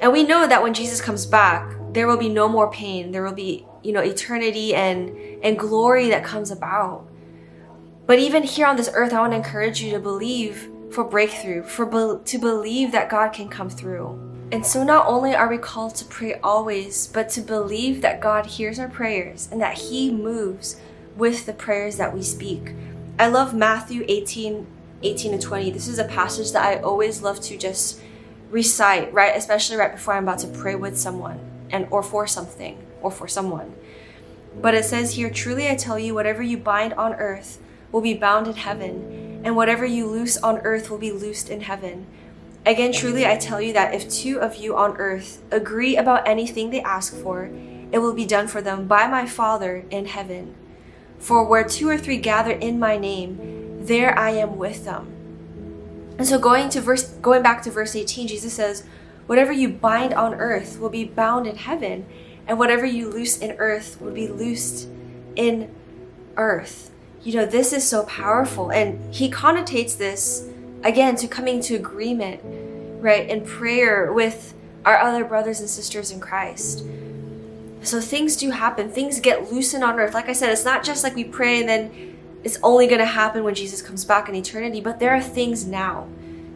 And 0.00 0.12
we 0.12 0.22
know 0.22 0.46
that 0.46 0.62
when 0.62 0.75
Jesus 0.75 1.00
comes 1.00 1.26
back, 1.26 1.75
there 1.93 2.06
will 2.06 2.19
be 2.19 2.28
no 2.28 2.48
more 2.48 2.70
pain. 2.70 3.12
There 3.12 3.22
will 3.22 3.32
be, 3.32 3.66
you 3.82 3.93
know, 3.93 4.02
eternity 4.02 4.75
and, 4.75 5.16
and 5.42 5.59
glory 5.59 6.11
that 6.11 6.25
comes 6.25 6.50
about. 6.50 7.06
But 8.06 8.18
even 8.18 8.42
here 8.42 8.66
on 8.66 8.76
this 8.76 8.90
earth, 8.92 9.12
I 9.12 9.20
want 9.20 9.32
to 9.32 9.38
encourage 9.38 9.80
you 9.80 9.90
to 9.92 9.99
believe 9.99 10.68
for 10.90 11.02
breakthrough, 11.02 11.62
for 11.62 11.87
be- 11.87 12.23
to 12.25 12.38
believe 12.38 12.92
that 12.92 13.09
God 13.09 13.32
can 13.32 13.49
come 13.49 13.70
through. 13.70 14.20
And 14.52 14.64
so 14.64 14.85
not 14.85 15.06
only 15.09 15.35
are 15.35 15.49
we 15.49 15.59
called 15.59 15.97
to 15.97 16.04
pray 16.04 16.35
always, 16.35 17.09
but 17.09 17.28
to 17.30 17.40
believe 17.40 18.02
that 18.02 18.20
God 18.20 18.47
hears 18.47 18.78
our 18.78 18.88
prayers 18.88 19.49
and 19.50 19.61
that 19.61 19.76
He 19.76 20.11
moves 20.11 20.76
with 21.16 21.47
the 21.47 21.52
prayers 21.52 21.97
that 21.97 22.14
we 22.14 22.23
speak. 22.23 22.73
I 23.18 23.26
love 23.26 23.54
Matthew 23.54 24.04
18, 24.06 24.66
18 25.02 25.32
to 25.32 25.38
20. 25.38 25.70
This 25.70 25.88
is 25.88 25.99
a 25.99 26.04
passage 26.04 26.52
that 26.52 26.64
I 26.64 26.80
always 26.80 27.23
love 27.23 27.40
to 27.40 27.56
just 27.56 28.00
recite, 28.50 29.12
right? 29.12 29.36
Especially 29.36 29.76
right 29.76 29.92
before 29.92 30.14
I'm 30.14 30.24
about 30.24 30.38
to 30.40 30.48
pray 30.48 30.74
with 30.74 30.98
someone 30.98 31.40
and 31.70 31.86
or 31.90 32.02
for 32.02 32.26
something 32.26 32.78
or 33.02 33.10
for 33.10 33.28
someone. 33.28 33.74
But 34.60 34.74
it 34.74 34.84
says 34.84 35.14
here, 35.14 35.30
truly 35.30 35.68
I 35.68 35.74
tell 35.74 35.98
you, 35.98 36.14
whatever 36.14 36.42
you 36.42 36.56
bind 36.56 36.94
on 36.94 37.14
earth 37.14 37.58
will 37.92 38.00
be 38.00 38.14
bound 38.14 38.46
in 38.46 38.54
heaven, 38.54 39.42
and 39.44 39.54
whatever 39.54 39.84
you 39.84 40.06
loose 40.06 40.36
on 40.38 40.58
earth 40.58 40.90
will 40.90 40.98
be 40.98 41.12
loosed 41.12 41.50
in 41.50 41.60
heaven. 41.60 42.06
Again, 42.64 42.92
truly, 42.92 43.24
I 43.24 43.36
tell 43.36 43.60
you 43.60 43.72
that 43.74 43.94
if 43.94 44.10
two 44.10 44.40
of 44.40 44.56
you 44.56 44.76
on 44.76 44.96
earth 44.96 45.40
agree 45.52 45.96
about 45.96 46.26
anything 46.26 46.70
they 46.70 46.82
ask 46.82 47.14
for, 47.14 47.50
it 47.92 47.98
will 47.98 48.14
be 48.14 48.26
done 48.26 48.48
for 48.48 48.60
them 48.60 48.88
by 48.88 49.06
my 49.06 49.26
Father 49.26 49.84
in 49.90 50.06
heaven. 50.06 50.54
For 51.18 51.44
where 51.44 51.62
two 51.62 51.88
or 51.88 51.96
three 51.96 52.16
gather 52.16 52.50
in 52.50 52.78
my 52.78 52.96
name, 52.98 53.86
there 53.86 54.18
I 54.18 54.30
am 54.30 54.56
with 54.56 54.84
them. 54.84 55.15
And 56.18 56.26
so 56.26 56.38
going 56.38 56.68
to 56.70 56.80
verse 56.80 57.04
going 57.04 57.42
back 57.42 57.62
to 57.62 57.70
verse 57.70 57.94
18, 57.94 58.28
Jesus 58.28 58.52
says, 58.52 58.85
Whatever 59.26 59.52
you 59.52 59.68
bind 59.68 60.14
on 60.14 60.35
earth 60.35 60.78
will 60.78 60.88
be 60.88 61.04
bound 61.04 61.46
in 61.46 61.56
heaven, 61.56 62.06
and 62.46 62.58
whatever 62.58 62.87
you 62.87 63.11
loose 63.11 63.38
in 63.38 63.56
earth 63.58 64.00
will 64.00 64.12
be 64.12 64.28
loosed 64.28 64.88
in 65.35 65.75
earth. 66.37 66.90
You 67.23 67.35
know, 67.35 67.46
this 67.46 67.73
is 67.73 67.87
so 67.87 68.04
powerful. 68.04 68.70
And 68.70 69.12
he 69.12 69.30
connotates 69.30 69.99
this 69.99 70.49
again 70.85 71.16
to 71.16 71.26
coming 71.26 71.61
to 71.62 71.75
agreement, 71.75 72.40
right, 73.02 73.28
in 73.28 73.44
prayer 73.44 74.12
with 74.12 74.54
our 74.85 74.99
other 74.99 75.25
brothers 75.25 75.58
and 75.58 75.68
sisters 75.68 76.12
in 76.12 76.20
Christ. 76.20 76.85
So 77.82 78.00
things 78.00 78.37
do 78.37 78.50
happen. 78.50 78.90
Things 78.90 79.20
get 79.20 79.52
loosened 79.52 79.82
on 79.82 79.99
earth. 79.99 80.14
Like 80.14 80.28
I 80.28 80.32
said, 80.32 80.50
it's 80.50 80.64
not 80.64 80.85
just 80.85 81.02
like 81.02 81.16
we 81.16 81.25
pray 81.25 81.61
and 81.61 81.68
then 81.68 82.15
it's 82.46 82.58
only 82.62 82.86
going 82.86 83.00
to 83.00 83.04
happen 83.04 83.44
when 83.44 83.54
Jesus 83.54 83.82
comes 83.82 84.04
back 84.04 84.28
in 84.28 84.34
eternity, 84.34 84.80
but 84.80 85.00
there 85.00 85.14
are 85.14 85.20
things 85.20 85.66
now 85.66 86.08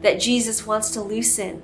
that 0.02 0.20
Jesus 0.20 0.66
wants 0.66 0.90
to 0.92 1.02
loosen. 1.02 1.62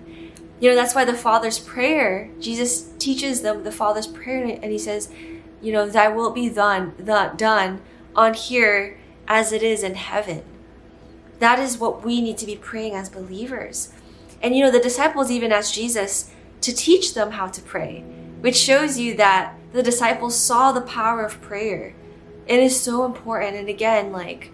You 0.61 0.71
know, 0.71 0.77
that's 0.77 0.95
why 0.95 1.05
the 1.05 1.15
Father's 1.15 1.59
prayer, 1.59 2.31
Jesus 2.41 2.91
teaches 2.99 3.41
them 3.41 3.65
the 3.65 3.73
Father's 3.73 4.07
prayer, 4.07 4.45
and 4.45 4.73
he 4.73 4.79
says, 4.79 5.11
you 5.63 5.73
know, 5.73 5.89
thy 5.89 6.09
will 6.09 6.31
be 6.31 6.49
done, 6.51 6.95
done 7.37 7.81
on 8.15 8.35
here 8.35 8.99
as 9.27 9.53
it 9.53 9.63
is 9.63 9.83
in 9.83 9.95
heaven 9.95 10.43
that 11.39 11.59
is 11.59 11.79
what 11.79 12.05
we 12.05 12.21
need 12.21 12.39
to 12.39 12.47
be 12.47 12.57
praying 12.57 12.95
as 12.95 13.09
believers. 13.09 13.93
And 14.43 14.57
you 14.57 14.65
know, 14.65 14.71
the 14.71 14.81
disciples 14.81 15.31
even 15.31 15.53
asked 15.53 15.75
Jesus 15.75 16.31
to 16.63 16.75
teach 16.75 17.15
them 17.15 17.33
how 17.33 17.49
to 17.49 17.63
pray, 17.63 18.01
which 18.41 18.57
shows 18.57 18.99
you 18.99 19.17
that 19.17 19.55
the 19.73 19.83
disciples 19.83 20.37
saw 20.37 20.73
the 20.73 20.81
power 20.81 21.25
of 21.25 21.41
prayer. 21.41 21.95
It 22.47 22.61
is 22.61 22.79
so 22.79 23.05
important. 23.05 23.57
And 23.57 23.69
again, 23.69 24.13
like, 24.13 24.53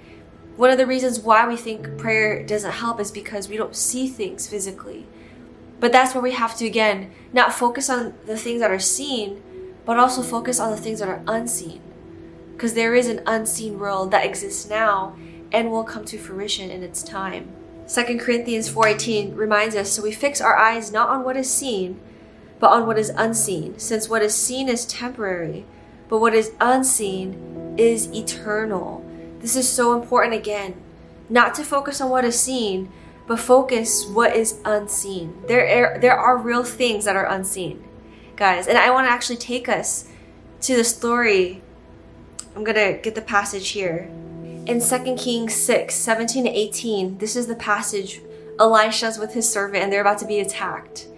one 0.56 0.70
of 0.70 0.78
the 0.78 0.86
reasons 0.86 1.20
why 1.20 1.46
we 1.46 1.56
think 1.56 1.98
prayer 1.98 2.44
doesn't 2.44 2.72
help 2.72 3.00
is 3.00 3.10
because 3.10 3.48
we 3.48 3.56
don't 3.56 3.76
see 3.76 4.06
things 4.06 4.46
physically. 4.46 5.06
But 5.80 5.92
that's 5.92 6.14
where 6.14 6.22
we 6.22 6.32
have 6.32 6.56
to, 6.56 6.66
again, 6.66 7.10
not 7.32 7.52
focus 7.52 7.90
on 7.90 8.14
the 8.26 8.36
things 8.36 8.60
that 8.60 8.70
are 8.70 8.78
seen, 8.78 9.42
but 9.84 9.98
also 9.98 10.22
focus 10.22 10.60
on 10.60 10.70
the 10.70 10.76
things 10.76 11.00
that 11.00 11.08
are 11.08 11.22
unseen. 11.26 11.80
Because 12.52 12.74
there 12.74 12.94
is 12.94 13.08
an 13.08 13.22
unseen 13.26 13.78
world 13.78 14.10
that 14.12 14.24
exists 14.24 14.68
now 14.68 15.16
and 15.50 15.70
will 15.70 15.84
come 15.84 16.04
to 16.06 16.18
fruition 16.18 16.70
in 16.70 16.82
its 16.82 17.02
time. 17.02 17.48
2 17.88 18.18
Corinthians 18.18 18.70
4:18 18.70 19.36
reminds 19.36 19.74
us 19.74 19.90
so 19.90 20.02
we 20.02 20.12
fix 20.12 20.40
our 20.40 20.56
eyes 20.56 20.92
not 20.92 21.08
on 21.08 21.24
what 21.24 21.36
is 21.36 21.50
seen 21.50 22.00
but 22.60 22.70
on 22.70 22.86
what 22.86 22.96
is 22.96 23.10
unseen 23.10 23.76
since 23.78 24.08
what 24.08 24.22
is 24.22 24.34
seen 24.34 24.68
is 24.68 24.86
temporary 24.86 25.64
but 26.08 26.20
what 26.20 26.32
is 26.32 26.52
unseen 26.60 27.51
is 27.76 28.12
eternal. 28.12 29.04
This 29.40 29.56
is 29.56 29.68
so 29.68 30.00
important 30.00 30.34
again 30.34 30.80
not 31.28 31.54
to 31.54 31.64
focus 31.64 32.00
on 32.00 32.10
what 32.10 32.24
is 32.24 32.38
seen 32.38 32.90
but 33.26 33.38
focus 33.38 34.04
what 34.06 34.34
is 34.34 34.58
unseen. 34.64 35.42
There 35.46 35.94
are, 35.94 35.98
there 35.98 36.18
are 36.18 36.36
real 36.36 36.64
things 36.64 37.04
that 37.04 37.14
are 37.14 37.26
unseen. 37.26 37.82
Guys, 38.34 38.66
and 38.66 38.76
I 38.76 38.90
want 38.90 39.06
to 39.06 39.12
actually 39.12 39.36
take 39.36 39.68
us 39.68 40.08
to 40.62 40.76
the 40.76 40.82
story. 40.82 41.62
I'm 42.56 42.64
going 42.64 42.76
to 42.76 43.00
get 43.00 43.14
the 43.14 43.22
passage 43.22 43.70
here 43.70 44.10
in 44.66 44.80
2 44.80 45.16
Kings 45.16 45.54
6 45.54 45.94
17 45.94 46.44
to 46.44 46.50
18, 46.50 47.18
this 47.18 47.36
is 47.36 47.46
the 47.46 47.54
passage 47.54 48.20
Elisha's 48.60 49.18
with 49.18 49.34
his 49.34 49.50
servant 49.50 49.82
and 49.82 49.92
they're 49.92 50.00
about 50.00 50.18
to 50.18 50.26
be 50.26 50.40
attacked. 50.40 51.08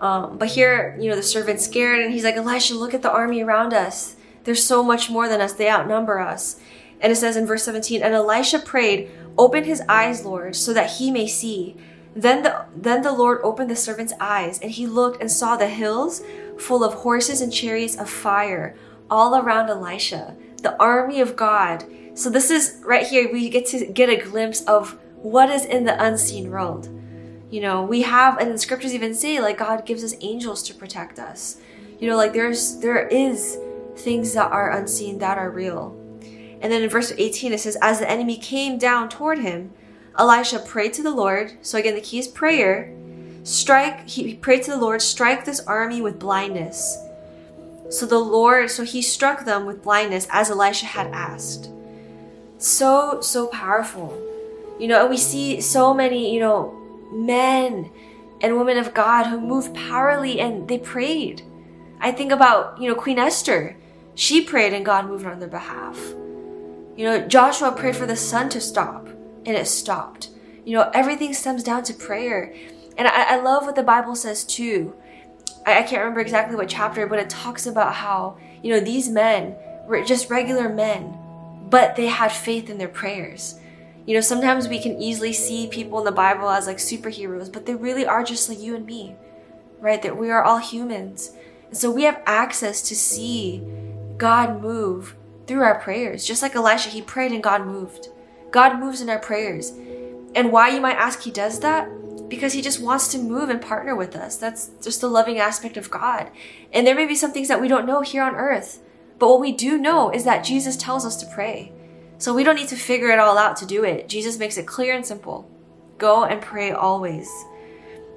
Um, 0.00 0.36
but 0.36 0.48
here, 0.48 0.96
you 1.00 1.08
know, 1.08 1.16
the 1.16 1.22
servant's 1.22 1.64
scared 1.64 2.00
and 2.00 2.12
he's 2.12 2.24
like, 2.24 2.36
Elisha, 2.36 2.74
look 2.74 2.92
at 2.92 3.00
the 3.00 3.10
army 3.10 3.42
around 3.42 3.72
us. 3.72 4.15
There's 4.46 4.64
so 4.64 4.82
much 4.82 5.10
more 5.10 5.28
than 5.28 5.42
us, 5.42 5.52
they 5.52 5.68
outnumber 5.68 6.18
us. 6.18 6.58
And 7.02 7.12
it 7.12 7.16
says 7.16 7.36
in 7.36 7.46
verse 7.46 7.64
17, 7.64 8.00
and 8.00 8.14
Elisha 8.14 8.58
prayed, 8.60 9.10
Open 9.36 9.64
his 9.64 9.82
eyes, 9.86 10.24
Lord, 10.24 10.56
so 10.56 10.72
that 10.72 10.92
he 10.92 11.10
may 11.10 11.26
see. 11.26 11.76
Then 12.14 12.42
the, 12.42 12.64
then 12.74 13.02
the 13.02 13.12
Lord 13.12 13.40
opened 13.44 13.68
the 13.68 13.76
servant's 13.76 14.14
eyes, 14.18 14.58
and 14.60 14.70
he 14.70 14.86
looked 14.86 15.20
and 15.20 15.30
saw 15.30 15.56
the 15.56 15.68
hills 15.68 16.22
full 16.58 16.82
of 16.82 16.94
horses 16.94 17.42
and 17.42 17.52
chariots 17.52 17.96
of 17.96 18.08
fire 18.08 18.74
all 19.10 19.36
around 19.36 19.68
Elisha, 19.68 20.34
the 20.62 20.80
army 20.80 21.20
of 21.20 21.36
God 21.36 21.84
so 22.16 22.30
this 22.30 22.50
is 22.50 22.80
right 22.82 23.06
here, 23.06 23.30
we 23.30 23.50
get 23.50 23.66
to 23.66 23.84
get 23.84 24.08
a 24.08 24.16
glimpse 24.16 24.62
of 24.62 24.98
what 25.16 25.50
is 25.50 25.66
in 25.66 25.84
the 25.84 26.02
unseen 26.02 26.50
world. 26.50 26.88
You 27.50 27.60
know, 27.60 27.82
we 27.82 28.02
have, 28.02 28.38
and 28.38 28.50
the 28.50 28.56
scriptures 28.56 28.94
even 28.94 29.14
say, 29.14 29.38
like, 29.38 29.58
God 29.58 29.84
gives 29.84 30.02
us 30.02 30.14
angels 30.22 30.62
to 30.62 30.74
protect 30.74 31.18
us. 31.18 31.58
You 32.00 32.08
know, 32.08 32.16
like, 32.16 32.32
there's, 32.32 32.78
there 32.78 33.06
is 33.06 33.58
things 33.96 34.34
that 34.34 34.50
are 34.50 34.70
unseen 34.70 35.18
that 35.18 35.38
are 35.38 35.50
real. 35.50 35.96
And 36.60 36.72
then 36.72 36.82
in 36.82 36.90
verse 36.90 37.12
18, 37.16 37.52
it 37.52 37.60
says, 37.60 37.76
As 37.82 37.98
the 37.98 38.10
enemy 38.10 38.36
came 38.36 38.78
down 38.78 39.08
toward 39.08 39.38
him, 39.38 39.72
Elisha 40.18 40.58
prayed 40.58 40.94
to 40.94 41.02
the 41.02 41.10
Lord. 41.10 41.58
So 41.62 41.78
again, 41.78 41.94
the 41.94 42.00
key 42.00 42.18
is 42.18 42.28
prayer. 42.28 42.92
Strike, 43.42 44.08
he 44.08 44.34
prayed 44.34 44.62
to 44.64 44.70
the 44.70 44.78
Lord, 44.78 45.02
strike 45.02 45.44
this 45.44 45.60
army 45.60 46.00
with 46.00 46.18
blindness. 46.18 46.98
So 47.90 48.06
the 48.06 48.18
Lord, 48.18 48.70
so 48.70 48.82
he 48.82 49.02
struck 49.02 49.44
them 49.44 49.66
with 49.66 49.82
blindness 49.82 50.26
as 50.30 50.50
Elisha 50.50 50.86
had 50.86 51.08
asked 51.08 51.70
so 52.58 53.20
so 53.20 53.46
powerful 53.48 54.16
you 54.78 54.88
know 54.88 55.00
and 55.00 55.10
we 55.10 55.16
see 55.16 55.60
so 55.60 55.92
many 55.92 56.32
you 56.32 56.40
know 56.40 56.74
men 57.12 57.90
and 58.40 58.56
women 58.56 58.78
of 58.78 58.94
god 58.94 59.26
who 59.26 59.40
moved 59.40 59.74
powerfully 59.74 60.40
and 60.40 60.66
they 60.68 60.78
prayed 60.78 61.42
i 62.00 62.10
think 62.10 62.32
about 62.32 62.80
you 62.80 62.88
know 62.88 62.94
queen 62.94 63.18
esther 63.18 63.76
she 64.16 64.42
prayed 64.42 64.72
and 64.72 64.84
god 64.84 65.06
moved 65.06 65.24
on 65.24 65.38
their 65.38 65.48
behalf 65.48 65.96
you 66.96 67.04
know 67.04 67.24
joshua 67.28 67.70
prayed 67.70 67.94
for 67.94 68.06
the 68.06 68.16
sun 68.16 68.48
to 68.48 68.60
stop 68.60 69.06
and 69.06 69.56
it 69.56 69.68
stopped 69.68 70.30
you 70.64 70.76
know 70.76 70.90
everything 70.92 71.32
stems 71.32 71.62
down 71.62 71.84
to 71.84 71.94
prayer 71.94 72.52
and 72.98 73.06
i, 73.06 73.36
I 73.36 73.40
love 73.40 73.64
what 73.64 73.76
the 73.76 73.84
bible 73.84 74.16
says 74.16 74.44
too 74.44 74.96
I, 75.64 75.78
I 75.78 75.82
can't 75.82 76.00
remember 76.00 76.20
exactly 76.20 76.56
what 76.56 76.68
chapter 76.68 77.06
but 77.06 77.20
it 77.20 77.30
talks 77.30 77.66
about 77.66 77.94
how 77.94 78.36
you 78.64 78.72
know 78.72 78.80
these 78.80 79.08
men 79.08 79.54
were 79.86 80.02
just 80.02 80.28
regular 80.28 80.68
men 80.68 81.16
but 81.68 81.96
they 81.96 82.06
had 82.06 82.32
faith 82.32 82.70
in 82.70 82.78
their 82.78 82.88
prayers. 82.88 83.58
You 84.06 84.14
know, 84.14 84.20
sometimes 84.20 84.68
we 84.68 84.80
can 84.80 85.00
easily 85.02 85.32
see 85.32 85.66
people 85.66 85.98
in 85.98 86.04
the 86.04 86.12
Bible 86.12 86.48
as 86.48 86.66
like 86.66 86.78
superheroes, 86.78 87.52
but 87.52 87.66
they 87.66 87.74
really 87.74 88.06
are 88.06 88.22
just 88.22 88.48
like 88.48 88.60
you 88.60 88.76
and 88.76 88.86
me, 88.86 89.16
right? 89.80 90.00
That 90.00 90.16
we 90.16 90.30
are 90.30 90.44
all 90.44 90.58
humans. 90.58 91.32
And 91.66 91.76
so 91.76 91.90
we 91.90 92.04
have 92.04 92.22
access 92.24 92.82
to 92.82 92.94
see 92.94 93.64
God 94.16 94.62
move 94.62 95.16
through 95.46 95.62
our 95.62 95.78
prayers. 95.80 96.24
Just 96.24 96.42
like 96.42 96.54
Elisha, 96.54 96.90
he 96.90 97.02
prayed 97.02 97.32
and 97.32 97.42
God 97.42 97.66
moved. 97.66 98.08
God 98.50 98.78
moves 98.78 99.00
in 99.00 99.10
our 99.10 99.18
prayers. 99.18 99.70
And 100.34 100.52
why 100.52 100.70
you 100.70 100.80
might 100.80 100.96
ask 100.96 101.22
he 101.22 101.30
does 101.30 101.60
that? 101.60 101.88
Because 102.28 102.52
he 102.52 102.62
just 102.62 102.80
wants 102.80 103.08
to 103.08 103.18
move 103.18 103.48
and 103.48 103.60
partner 103.60 103.94
with 103.94 104.16
us. 104.16 104.36
That's 104.36 104.70
just 104.82 105.00
the 105.00 105.08
loving 105.08 105.38
aspect 105.38 105.76
of 105.76 105.90
God. 105.90 106.30
And 106.72 106.86
there 106.86 106.94
may 106.94 107.06
be 107.06 107.14
some 107.14 107.32
things 107.32 107.48
that 107.48 107.60
we 107.60 107.68
don't 107.68 107.86
know 107.86 108.00
here 108.00 108.22
on 108.22 108.34
earth. 108.34 108.80
But 109.18 109.28
what 109.28 109.40
we 109.40 109.52
do 109.52 109.78
know 109.78 110.10
is 110.10 110.24
that 110.24 110.44
Jesus 110.44 110.76
tells 110.76 111.06
us 111.06 111.16
to 111.16 111.34
pray. 111.34 111.72
So 112.18 112.34
we 112.34 112.44
don't 112.44 112.56
need 112.56 112.68
to 112.68 112.76
figure 112.76 113.10
it 113.10 113.18
all 113.18 113.38
out 113.38 113.56
to 113.58 113.66
do 113.66 113.84
it. 113.84 114.08
Jesus 114.08 114.38
makes 114.38 114.56
it 114.56 114.66
clear 114.66 114.94
and 114.94 115.04
simple. 115.04 115.50
Go 115.98 116.24
and 116.24 116.42
pray 116.42 116.72
always. 116.72 117.30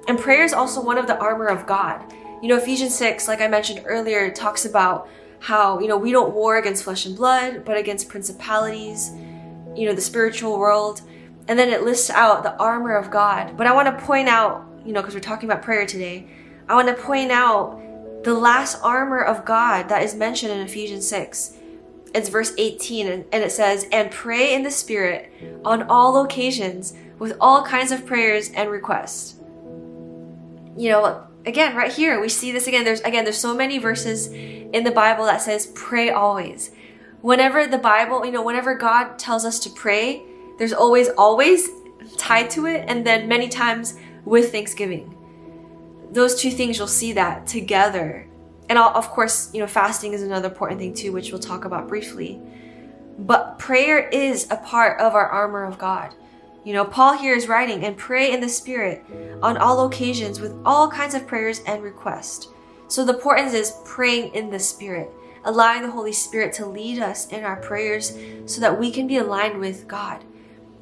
And 0.08 0.18
prayer 0.18 0.42
is 0.42 0.52
also 0.52 0.82
one 0.82 0.98
of 0.98 1.06
the 1.06 1.18
armor 1.18 1.46
of 1.46 1.66
God. 1.66 2.12
You 2.42 2.48
know, 2.48 2.56
Ephesians 2.56 2.94
6, 2.94 3.28
like 3.28 3.40
I 3.40 3.48
mentioned 3.48 3.82
earlier, 3.86 4.30
talks 4.30 4.64
about 4.64 5.08
how, 5.40 5.80
you 5.80 5.88
know, 5.88 5.96
we 5.96 6.12
don't 6.12 6.34
war 6.34 6.58
against 6.58 6.84
flesh 6.84 7.06
and 7.06 7.16
blood, 7.16 7.64
but 7.64 7.76
against 7.76 8.08
principalities, 8.08 9.10
you 9.74 9.86
know, 9.86 9.94
the 9.94 10.00
spiritual 10.00 10.58
world. 10.58 11.00
And 11.48 11.58
then 11.58 11.70
it 11.70 11.82
lists 11.82 12.10
out 12.10 12.42
the 12.42 12.56
armor 12.56 12.94
of 12.94 13.10
God. 13.10 13.56
But 13.56 13.66
I 13.66 13.72
want 13.72 13.86
to 13.86 14.04
point 14.04 14.28
out, 14.28 14.64
you 14.84 14.92
know, 14.92 15.00
because 15.00 15.14
we're 15.14 15.20
talking 15.20 15.50
about 15.50 15.62
prayer 15.62 15.86
today, 15.86 16.28
I 16.68 16.74
want 16.74 16.88
to 16.88 16.94
point 16.94 17.32
out 17.32 17.80
the 18.22 18.34
last 18.34 18.78
armor 18.82 19.22
of 19.22 19.44
God 19.44 19.88
that 19.88 20.02
is 20.02 20.14
mentioned 20.14 20.52
in 20.52 20.60
Ephesians 20.60 21.08
6. 21.08 21.56
It's 22.12 22.28
verse 22.28 22.52
18, 22.58 23.06
and, 23.06 23.24
it 23.32 23.52
says, 23.52 23.86
And 23.92 24.10
pray 24.10 24.54
in 24.54 24.62
the 24.62 24.70
Spirit 24.70 25.32
on 25.64 25.84
all 25.84 26.22
occasions 26.24 26.94
with 27.18 27.36
all 27.40 27.64
kinds 27.64 27.92
of 27.92 28.04
prayers 28.04 28.50
and 28.50 28.68
requests. 28.68 29.36
You 30.76 30.90
know, 30.90 31.26
again, 31.46 31.76
right 31.76 31.92
here, 31.92 32.20
we 32.20 32.28
see 32.28 32.52
this 32.52 32.66
again. 32.66 32.84
There's 32.84 33.00
again, 33.00 33.24
there's 33.24 33.38
so 33.38 33.54
many 33.54 33.78
verses 33.78 34.28
in 34.28 34.84
the 34.84 34.90
Bible 34.90 35.24
that 35.24 35.42
says 35.42 35.66
pray 35.74 36.10
always. 36.10 36.70
Whenever 37.20 37.66
the 37.66 37.78
Bible, 37.78 38.24
you 38.24 38.32
know, 38.32 38.42
whenever 38.42 38.74
God 38.74 39.18
tells 39.18 39.44
us 39.44 39.58
to 39.60 39.70
pray, 39.70 40.22
there's 40.58 40.72
always, 40.72 41.08
always 41.18 41.68
tied 42.16 42.50
to 42.50 42.66
it, 42.66 42.84
and 42.88 43.06
then 43.06 43.28
many 43.28 43.48
times 43.48 43.94
with 44.24 44.52
thanksgiving 44.52 45.16
those 46.12 46.40
two 46.40 46.50
things 46.50 46.78
you'll 46.78 46.86
see 46.86 47.12
that 47.12 47.46
together 47.46 48.26
and 48.68 48.78
I'll, 48.78 48.96
of 48.96 49.08
course 49.10 49.52
you 49.54 49.60
know 49.60 49.66
fasting 49.66 50.12
is 50.12 50.22
another 50.22 50.48
important 50.48 50.80
thing 50.80 50.94
too 50.94 51.12
which 51.12 51.30
we'll 51.30 51.40
talk 51.40 51.64
about 51.64 51.88
briefly 51.88 52.40
but 53.18 53.58
prayer 53.58 54.08
is 54.08 54.46
a 54.50 54.56
part 54.56 55.00
of 55.00 55.14
our 55.14 55.26
armor 55.26 55.64
of 55.64 55.78
god 55.78 56.14
you 56.64 56.72
know 56.72 56.84
paul 56.84 57.16
here 57.16 57.34
is 57.34 57.48
writing 57.48 57.84
and 57.84 57.96
pray 57.96 58.32
in 58.32 58.40
the 58.40 58.48
spirit 58.48 59.04
on 59.42 59.56
all 59.56 59.86
occasions 59.86 60.40
with 60.40 60.54
all 60.64 60.90
kinds 60.90 61.14
of 61.14 61.26
prayers 61.26 61.60
and 61.66 61.82
requests. 61.82 62.48
So 62.88 63.04
the 63.04 63.14
importance 63.14 63.54
is 63.54 63.76
praying 63.84 64.34
in 64.34 64.50
the 64.50 64.58
spirit 64.58 65.10
allowing 65.44 65.80
the 65.82 65.90
holy 65.90 66.12
spirit 66.12 66.52
to 66.52 66.66
lead 66.66 66.98
us 66.98 67.26
in 67.28 67.44
our 67.44 67.56
prayers 67.56 68.14
so 68.44 68.60
that 68.60 68.78
we 68.78 68.90
can 68.90 69.06
be 69.06 69.16
aligned 69.16 69.58
with 69.58 69.88
god. 69.88 70.22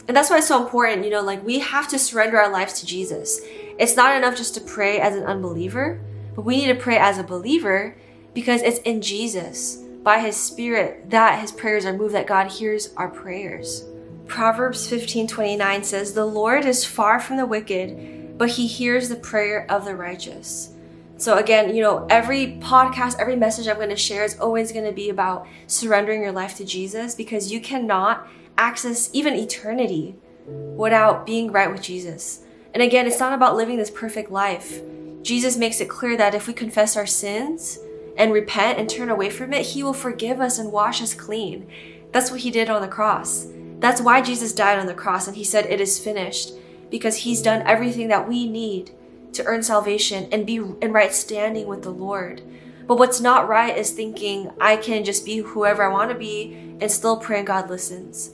And 0.08 0.16
that's 0.16 0.30
why 0.30 0.38
it's 0.38 0.48
so 0.48 0.62
important 0.62 1.04
you 1.04 1.10
know 1.10 1.22
like 1.22 1.44
we 1.44 1.60
have 1.60 1.88
to 1.88 1.98
surrender 1.98 2.38
our 2.38 2.50
lives 2.50 2.80
to 2.80 2.86
jesus. 2.86 3.40
It's 3.78 3.96
not 3.96 4.16
enough 4.16 4.36
just 4.36 4.54
to 4.54 4.60
pray 4.60 4.98
as 4.98 5.14
an 5.14 5.22
unbeliever, 5.22 6.00
but 6.34 6.42
we 6.42 6.56
need 6.56 6.72
to 6.72 6.74
pray 6.74 6.98
as 6.98 7.18
a 7.18 7.22
believer 7.22 7.96
because 8.34 8.62
it's 8.62 8.78
in 8.80 9.00
Jesus, 9.00 9.76
by 10.02 10.20
His 10.20 10.36
Spirit, 10.36 11.10
that 11.10 11.40
His 11.40 11.52
prayers 11.52 11.84
are 11.84 11.92
moved, 11.92 12.14
that 12.14 12.26
God 12.26 12.48
hears 12.50 12.92
our 12.96 13.08
prayers. 13.08 13.84
Proverbs 14.28 14.86
15:29 14.86 15.82
says, 15.82 16.12
"The 16.12 16.24
Lord 16.24 16.64
is 16.64 16.84
far 16.84 17.18
from 17.18 17.38
the 17.38 17.46
wicked, 17.46 18.38
but 18.38 18.50
he 18.50 18.66
hears 18.66 19.08
the 19.08 19.16
prayer 19.16 19.66
of 19.68 19.84
the 19.84 19.96
righteous." 19.96 20.70
So 21.16 21.36
again, 21.36 21.74
you 21.74 21.82
know, 21.82 22.06
every 22.08 22.58
podcast, 22.60 23.18
every 23.18 23.34
message 23.34 23.66
I'm 23.66 23.76
going 23.76 23.88
to 23.88 23.96
share 23.96 24.22
is 24.22 24.38
always 24.38 24.70
going 24.70 24.84
to 24.84 24.92
be 24.92 25.10
about 25.10 25.46
surrendering 25.66 26.22
your 26.22 26.30
life 26.30 26.56
to 26.58 26.64
Jesus 26.64 27.16
because 27.16 27.50
you 27.50 27.60
cannot 27.60 28.28
access 28.56 29.10
even 29.12 29.34
eternity 29.34 30.14
without 30.46 31.26
being 31.26 31.50
right 31.50 31.72
with 31.72 31.82
Jesus. 31.82 32.40
And 32.72 32.82
again, 32.82 33.06
it's 33.06 33.18
not 33.18 33.32
about 33.32 33.56
living 33.56 33.78
this 33.78 33.90
perfect 33.90 34.30
life. 34.30 34.80
Jesus 35.22 35.56
makes 35.56 35.80
it 35.80 35.88
clear 35.88 36.16
that 36.16 36.34
if 36.34 36.46
we 36.46 36.52
confess 36.52 36.96
our 36.96 37.06
sins 37.06 37.80
and 38.16 38.32
repent 38.32 38.78
and 38.78 38.88
turn 38.88 39.10
away 39.10 39.30
from 39.30 39.52
it, 39.52 39.66
He 39.66 39.82
will 39.82 39.92
forgive 39.92 40.40
us 40.40 40.58
and 40.58 40.70
wash 40.70 41.02
us 41.02 41.14
clean. 41.14 41.66
That's 42.12 42.30
what 42.30 42.40
He 42.40 42.50
did 42.50 42.70
on 42.70 42.82
the 42.82 42.88
cross. 42.88 43.48
That's 43.78 44.00
why 44.00 44.20
Jesus 44.20 44.52
died 44.52 44.78
on 44.78 44.86
the 44.86 44.94
cross 44.94 45.26
and 45.26 45.36
he 45.36 45.44
said, 45.44 45.66
It 45.66 45.80
is 45.80 45.98
finished, 45.98 46.52
because 46.90 47.16
he's 47.16 47.42
done 47.42 47.66
everything 47.66 48.08
that 48.08 48.28
we 48.28 48.48
need 48.48 48.90
to 49.32 49.44
earn 49.44 49.62
salvation 49.62 50.28
and 50.32 50.46
be 50.46 50.56
in 50.56 50.92
right 50.92 51.14
standing 51.14 51.66
with 51.66 51.82
the 51.82 51.90
Lord. 51.90 52.42
But 52.86 52.98
what's 52.98 53.20
not 53.20 53.48
right 53.48 53.76
is 53.76 53.90
thinking 53.90 54.50
I 54.60 54.76
can 54.76 55.04
just 55.04 55.24
be 55.24 55.38
whoever 55.38 55.82
I 55.82 55.92
want 55.92 56.10
to 56.10 56.16
be 56.16 56.54
and 56.80 56.90
still 56.90 57.18
pray 57.18 57.38
and 57.38 57.46
God 57.46 57.68
listens. 57.68 58.30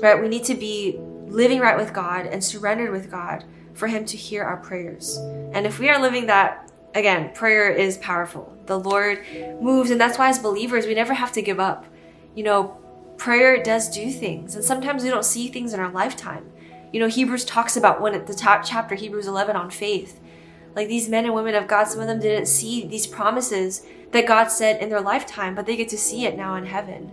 Right? 0.00 0.20
We 0.20 0.28
need 0.28 0.44
to 0.44 0.54
be 0.54 0.98
living 1.26 1.60
right 1.60 1.76
with 1.76 1.92
God 1.92 2.26
and 2.26 2.42
surrendered 2.42 2.90
with 2.90 3.10
God 3.10 3.44
for 3.74 3.88
Him 3.88 4.04
to 4.06 4.16
hear 4.16 4.44
our 4.44 4.58
prayers. 4.58 5.16
And 5.52 5.66
if 5.66 5.78
we 5.78 5.88
are 5.90 6.00
living 6.00 6.26
that, 6.26 6.70
again, 6.94 7.32
prayer 7.34 7.70
is 7.70 7.98
powerful. 7.98 8.56
The 8.66 8.78
Lord 8.78 9.24
moves, 9.60 9.90
and 9.90 10.00
that's 10.00 10.18
why 10.18 10.28
as 10.28 10.38
believers, 10.38 10.86
we 10.86 10.94
never 10.94 11.14
have 11.14 11.32
to 11.32 11.42
give 11.42 11.58
up. 11.58 11.84
You 12.34 12.44
know, 12.44 12.79
prayer 13.20 13.62
does 13.62 13.90
do 13.90 14.10
things, 14.10 14.54
and 14.54 14.64
sometimes 14.64 15.02
we 15.02 15.10
don't 15.10 15.26
see 15.26 15.48
things 15.48 15.74
in 15.74 15.78
our 15.78 15.90
lifetime. 15.90 16.50
You 16.90 17.00
know, 17.00 17.06
Hebrews 17.06 17.44
talks 17.44 17.76
about 17.76 18.00
when 18.00 18.14
at 18.14 18.26
the 18.26 18.34
top 18.34 18.64
chapter, 18.64 18.94
Hebrews 18.94 19.26
11 19.26 19.56
on 19.56 19.70
faith. 19.70 20.18
Like 20.74 20.88
these 20.88 21.08
men 21.08 21.26
and 21.26 21.34
women 21.34 21.54
of 21.54 21.68
God, 21.68 21.84
some 21.84 22.00
of 22.00 22.06
them 22.06 22.20
didn't 22.20 22.46
see 22.46 22.86
these 22.86 23.06
promises 23.06 23.84
that 24.12 24.26
God 24.26 24.48
said 24.48 24.82
in 24.82 24.88
their 24.88 25.02
lifetime, 25.02 25.54
but 25.54 25.66
they 25.66 25.76
get 25.76 25.90
to 25.90 25.98
see 25.98 26.24
it 26.24 26.36
now 26.36 26.54
in 26.54 26.64
heaven. 26.64 27.12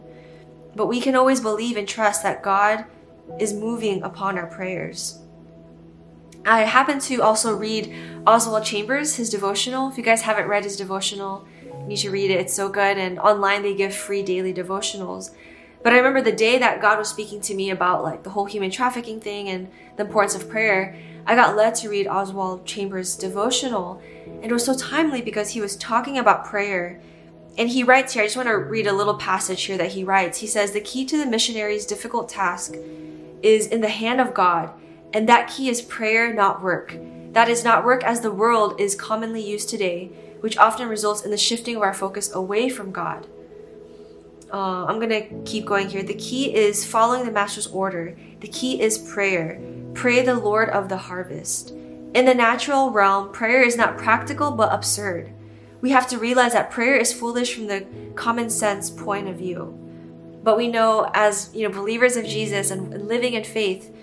But 0.75 0.87
we 0.87 1.01
can 1.01 1.13
always 1.13 1.41
believe 1.41 1.75
and 1.75 1.87
trust 1.87 2.23
that 2.23 2.41
God 2.41 2.85
is 3.37 3.53
moving 3.53 4.01
upon 4.01 4.37
our 4.37 4.47
prayers. 4.47 5.19
I 6.45 6.61
happen 6.61 6.99
to 7.01 7.21
also 7.21 7.53
read 7.53 7.93
Oswald 8.25 8.63
Chambers, 8.63 9.17
his 9.17 9.29
devotional. 9.29 9.89
If 9.89 9.97
you 9.97 10.03
guys 10.03 10.21
haven't 10.21 10.47
read 10.47 10.63
his 10.63 10.77
devotional, 10.77 11.45
you 11.65 11.87
need 11.87 11.97
to 11.97 12.11
read 12.11 12.31
it. 12.31 12.39
It's 12.39 12.53
so 12.53 12.69
good. 12.69 12.97
And 12.97 13.19
online, 13.19 13.61
they 13.61 13.75
give 13.75 13.93
free 13.93 14.23
daily 14.23 14.53
devotionals. 14.53 15.31
But 15.87 15.93
I 15.93 15.99
remember 15.99 16.21
the 16.21 16.35
day 16.35 16.57
that 16.57 16.81
God 16.81 16.99
was 16.99 17.07
speaking 17.07 17.39
to 17.39 17.55
me 17.55 17.69
about 17.69 18.03
like 18.03 18.23
the 18.23 18.29
whole 18.29 18.43
human 18.43 18.69
trafficking 18.69 19.21
thing 19.21 19.47
and 19.47 19.71
the 19.95 20.03
importance 20.03 20.35
of 20.35 20.49
prayer, 20.49 20.97
I 21.25 21.33
got 21.33 21.55
led 21.55 21.75
to 21.75 21.87
read 21.87 22.07
Oswald 22.07 22.65
Chambers' 22.65 23.15
devotional. 23.15 24.01
And 24.25 24.43
it 24.43 24.51
was 24.51 24.65
so 24.65 24.75
timely 24.75 25.21
because 25.21 25.51
he 25.51 25.61
was 25.61 25.77
talking 25.77 26.17
about 26.17 26.43
prayer. 26.43 26.99
And 27.57 27.69
he 27.69 27.85
writes 27.85 28.11
here, 28.11 28.23
I 28.23 28.25
just 28.25 28.35
want 28.35 28.49
to 28.49 28.57
read 28.57 28.85
a 28.85 28.91
little 28.91 29.15
passage 29.15 29.63
here 29.63 29.77
that 29.77 29.93
he 29.93 30.03
writes. 30.03 30.39
He 30.39 30.47
says, 30.47 30.73
The 30.73 30.81
key 30.81 31.05
to 31.05 31.17
the 31.17 31.25
missionary's 31.25 31.85
difficult 31.85 32.27
task 32.27 32.75
is 33.41 33.67
in 33.67 33.79
the 33.79 33.87
hand 33.87 34.19
of 34.19 34.33
God 34.33 34.71
and 35.13 35.29
that 35.29 35.49
key 35.49 35.69
is 35.69 35.81
prayer, 35.81 36.33
not 36.33 36.61
work. 36.61 36.97
That 37.31 37.47
is 37.47 37.63
not 37.63 37.85
work 37.85 38.03
as 38.03 38.19
the 38.19 38.33
world 38.33 38.77
is 38.77 38.93
commonly 38.93 39.41
used 39.41 39.69
today, 39.69 40.11
which 40.41 40.57
often 40.57 40.89
results 40.89 41.23
in 41.23 41.31
the 41.31 41.37
shifting 41.37 41.77
of 41.77 41.81
our 41.81 41.93
focus 41.93 42.35
away 42.35 42.67
from 42.67 42.91
God. 42.91 43.25
Uh, 44.51 44.85
I'm 44.85 44.99
to 45.01 45.43
keep 45.43 45.65
going 45.65 45.89
here. 45.89 46.03
The 46.03 46.13
key 46.13 46.55
is 46.55 46.85
following 46.85 47.25
the 47.25 47.31
Master's 47.31 47.67
order. 47.67 48.17
The 48.39 48.47
key 48.47 48.81
is 48.81 48.97
prayer. 48.97 49.61
Pray 49.93 50.23
the 50.23 50.35
Lord 50.35 50.69
of 50.69 50.89
the 50.89 50.97
harvest. 50.97 51.71
In 52.13 52.25
the 52.25 52.33
natural 52.33 52.91
realm, 52.91 53.31
prayer 53.31 53.61
is 53.61 53.75
not 53.75 53.97
practical 53.97 54.51
but 54.51 54.71
absurd. 54.71 55.33
We 55.81 55.91
have 55.91 56.07
to 56.09 56.17
realize 56.17 56.53
that 56.53 56.71
prayer 56.71 56.95
is 56.95 57.13
foolish 57.13 57.53
from 57.53 57.67
the 57.67 57.85
common 58.15 58.49
sense 58.49 58.89
point 58.89 59.27
of 59.27 59.37
view. 59.37 59.77
But 60.43 60.57
we 60.57 60.67
know 60.67 61.11
as 61.13 61.49
you 61.53 61.67
know 61.67 61.73
believers 61.73 62.15
of 62.15 62.25
Jesus 62.25 62.71
and 62.71 63.07
living 63.07 63.33
in 63.33 63.43
faith, 63.43 63.93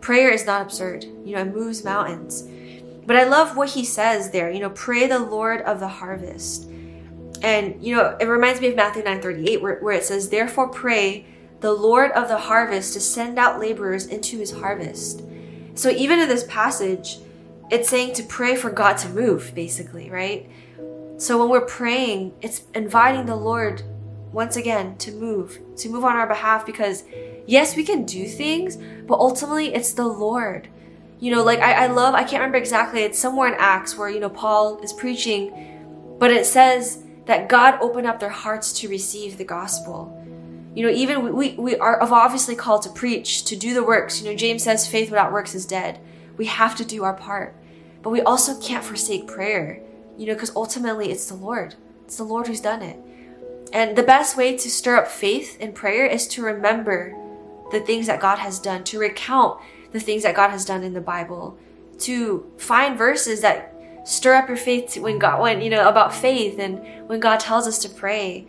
prayer 0.00 0.30
is 0.30 0.46
not 0.46 0.62
absurd. 0.62 1.04
You 1.04 1.36
know, 1.36 1.42
it 1.42 1.54
moves 1.54 1.84
mountains. 1.84 2.48
But 3.04 3.16
I 3.16 3.24
love 3.24 3.56
what 3.56 3.70
he 3.70 3.84
says 3.84 4.30
there. 4.30 4.50
You 4.50 4.60
know, 4.60 4.70
pray 4.70 5.06
the 5.06 5.18
Lord 5.18 5.60
of 5.62 5.80
the 5.80 5.88
harvest. 5.88 6.68
And, 7.42 7.82
you 7.84 7.96
know, 7.96 8.16
it 8.20 8.26
reminds 8.26 8.60
me 8.60 8.68
of 8.68 8.76
Matthew 8.76 9.02
9.38 9.02 9.60
where, 9.60 9.78
where 9.80 9.94
it 9.94 10.04
says, 10.04 10.28
Therefore 10.28 10.68
pray 10.68 11.26
the 11.60 11.72
Lord 11.72 12.12
of 12.12 12.28
the 12.28 12.38
harvest 12.38 12.92
to 12.94 13.00
send 13.00 13.38
out 13.38 13.60
laborers 13.60 14.06
into 14.06 14.38
his 14.38 14.52
harvest. 14.52 15.22
So 15.74 15.90
even 15.90 16.20
in 16.20 16.28
this 16.28 16.44
passage, 16.44 17.18
it's 17.70 17.88
saying 17.88 18.14
to 18.14 18.22
pray 18.22 18.56
for 18.56 18.70
God 18.70 18.98
to 18.98 19.08
move, 19.08 19.52
basically, 19.54 20.10
right? 20.10 20.48
So 21.16 21.38
when 21.38 21.48
we're 21.48 21.66
praying, 21.66 22.34
it's 22.42 22.62
inviting 22.74 23.26
the 23.26 23.36
Lord 23.36 23.82
once 24.32 24.56
again 24.56 24.96
to 24.98 25.12
move, 25.12 25.58
to 25.76 25.88
move 25.88 26.04
on 26.04 26.16
our 26.16 26.26
behalf 26.26 26.66
because 26.66 27.04
yes, 27.46 27.76
we 27.76 27.84
can 27.84 28.04
do 28.04 28.26
things, 28.26 28.76
but 29.06 29.18
ultimately 29.18 29.74
it's 29.74 29.92
the 29.92 30.06
Lord. 30.06 30.68
You 31.20 31.30
know, 31.30 31.44
like 31.44 31.60
I, 31.60 31.84
I 31.84 31.86
love, 31.86 32.14
I 32.14 32.22
can't 32.22 32.40
remember 32.40 32.58
exactly, 32.58 33.02
it's 33.02 33.18
somewhere 33.18 33.48
in 33.48 33.54
Acts 33.58 33.96
where, 33.96 34.10
you 34.10 34.20
know, 34.20 34.30
Paul 34.30 34.80
is 34.80 34.92
preaching, 34.92 36.16
but 36.18 36.30
it 36.30 36.46
says 36.46 37.04
that 37.26 37.48
God 37.48 37.78
opened 37.80 38.06
up 38.06 38.20
their 38.20 38.28
hearts 38.28 38.72
to 38.80 38.88
receive 38.88 39.38
the 39.38 39.44
gospel. 39.44 40.18
You 40.74 40.86
know, 40.86 40.92
even 40.92 41.34
we, 41.34 41.54
we 41.54 41.76
are 41.76 42.02
obviously 42.02 42.56
called 42.56 42.82
to 42.82 42.90
preach, 42.90 43.44
to 43.44 43.56
do 43.56 43.74
the 43.74 43.84
works. 43.84 44.20
You 44.20 44.30
know, 44.30 44.36
James 44.36 44.62
says 44.62 44.88
faith 44.88 45.10
without 45.10 45.32
works 45.32 45.54
is 45.54 45.66
dead. 45.66 46.00
We 46.36 46.46
have 46.46 46.76
to 46.76 46.84
do 46.84 47.04
our 47.04 47.14
part. 47.14 47.54
But 48.02 48.10
we 48.10 48.22
also 48.22 48.58
can't 48.60 48.82
forsake 48.82 49.26
prayer, 49.28 49.80
you 50.16 50.26
know, 50.26 50.34
because 50.34 50.54
ultimately 50.56 51.10
it's 51.10 51.26
the 51.26 51.34
Lord. 51.34 51.74
It's 52.04 52.16
the 52.16 52.24
Lord 52.24 52.46
who's 52.46 52.60
done 52.60 52.82
it. 52.82 52.98
And 53.72 53.96
the 53.96 54.02
best 54.02 54.36
way 54.36 54.56
to 54.56 54.70
stir 54.70 54.96
up 54.96 55.08
faith 55.08 55.58
in 55.60 55.72
prayer 55.72 56.04
is 56.06 56.26
to 56.28 56.42
remember 56.42 57.16
the 57.70 57.80
things 57.80 58.06
that 58.06 58.20
God 58.20 58.38
has 58.38 58.58
done, 58.58 58.84
to 58.84 58.98
recount 58.98 59.60
the 59.92 60.00
things 60.00 60.22
that 60.24 60.34
God 60.34 60.50
has 60.50 60.64
done 60.64 60.82
in 60.82 60.94
the 60.94 61.00
Bible, 61.00 61.58
to 62.00 62.50
find 62.58 62.98
verses 62.98 63.40
that 63.42 63.71
stir 64.04 64.34
up 64.34 64.48
your 64.48 64.56
faith 64.56 64.96
when 64.98 65.18
God, 65.18 65.40
when, 65.40 65.60
you 65.60 65.70
know, 65.70 65.88
about 65.88 66.14
faith 66.14 66.58
and 66.58 67.08
when 67.08 67.20
God 67.20 67.40
tells 67.40 67.66
us 67.66 67.78
to 67.80 67.88
pray. 67.88 68.46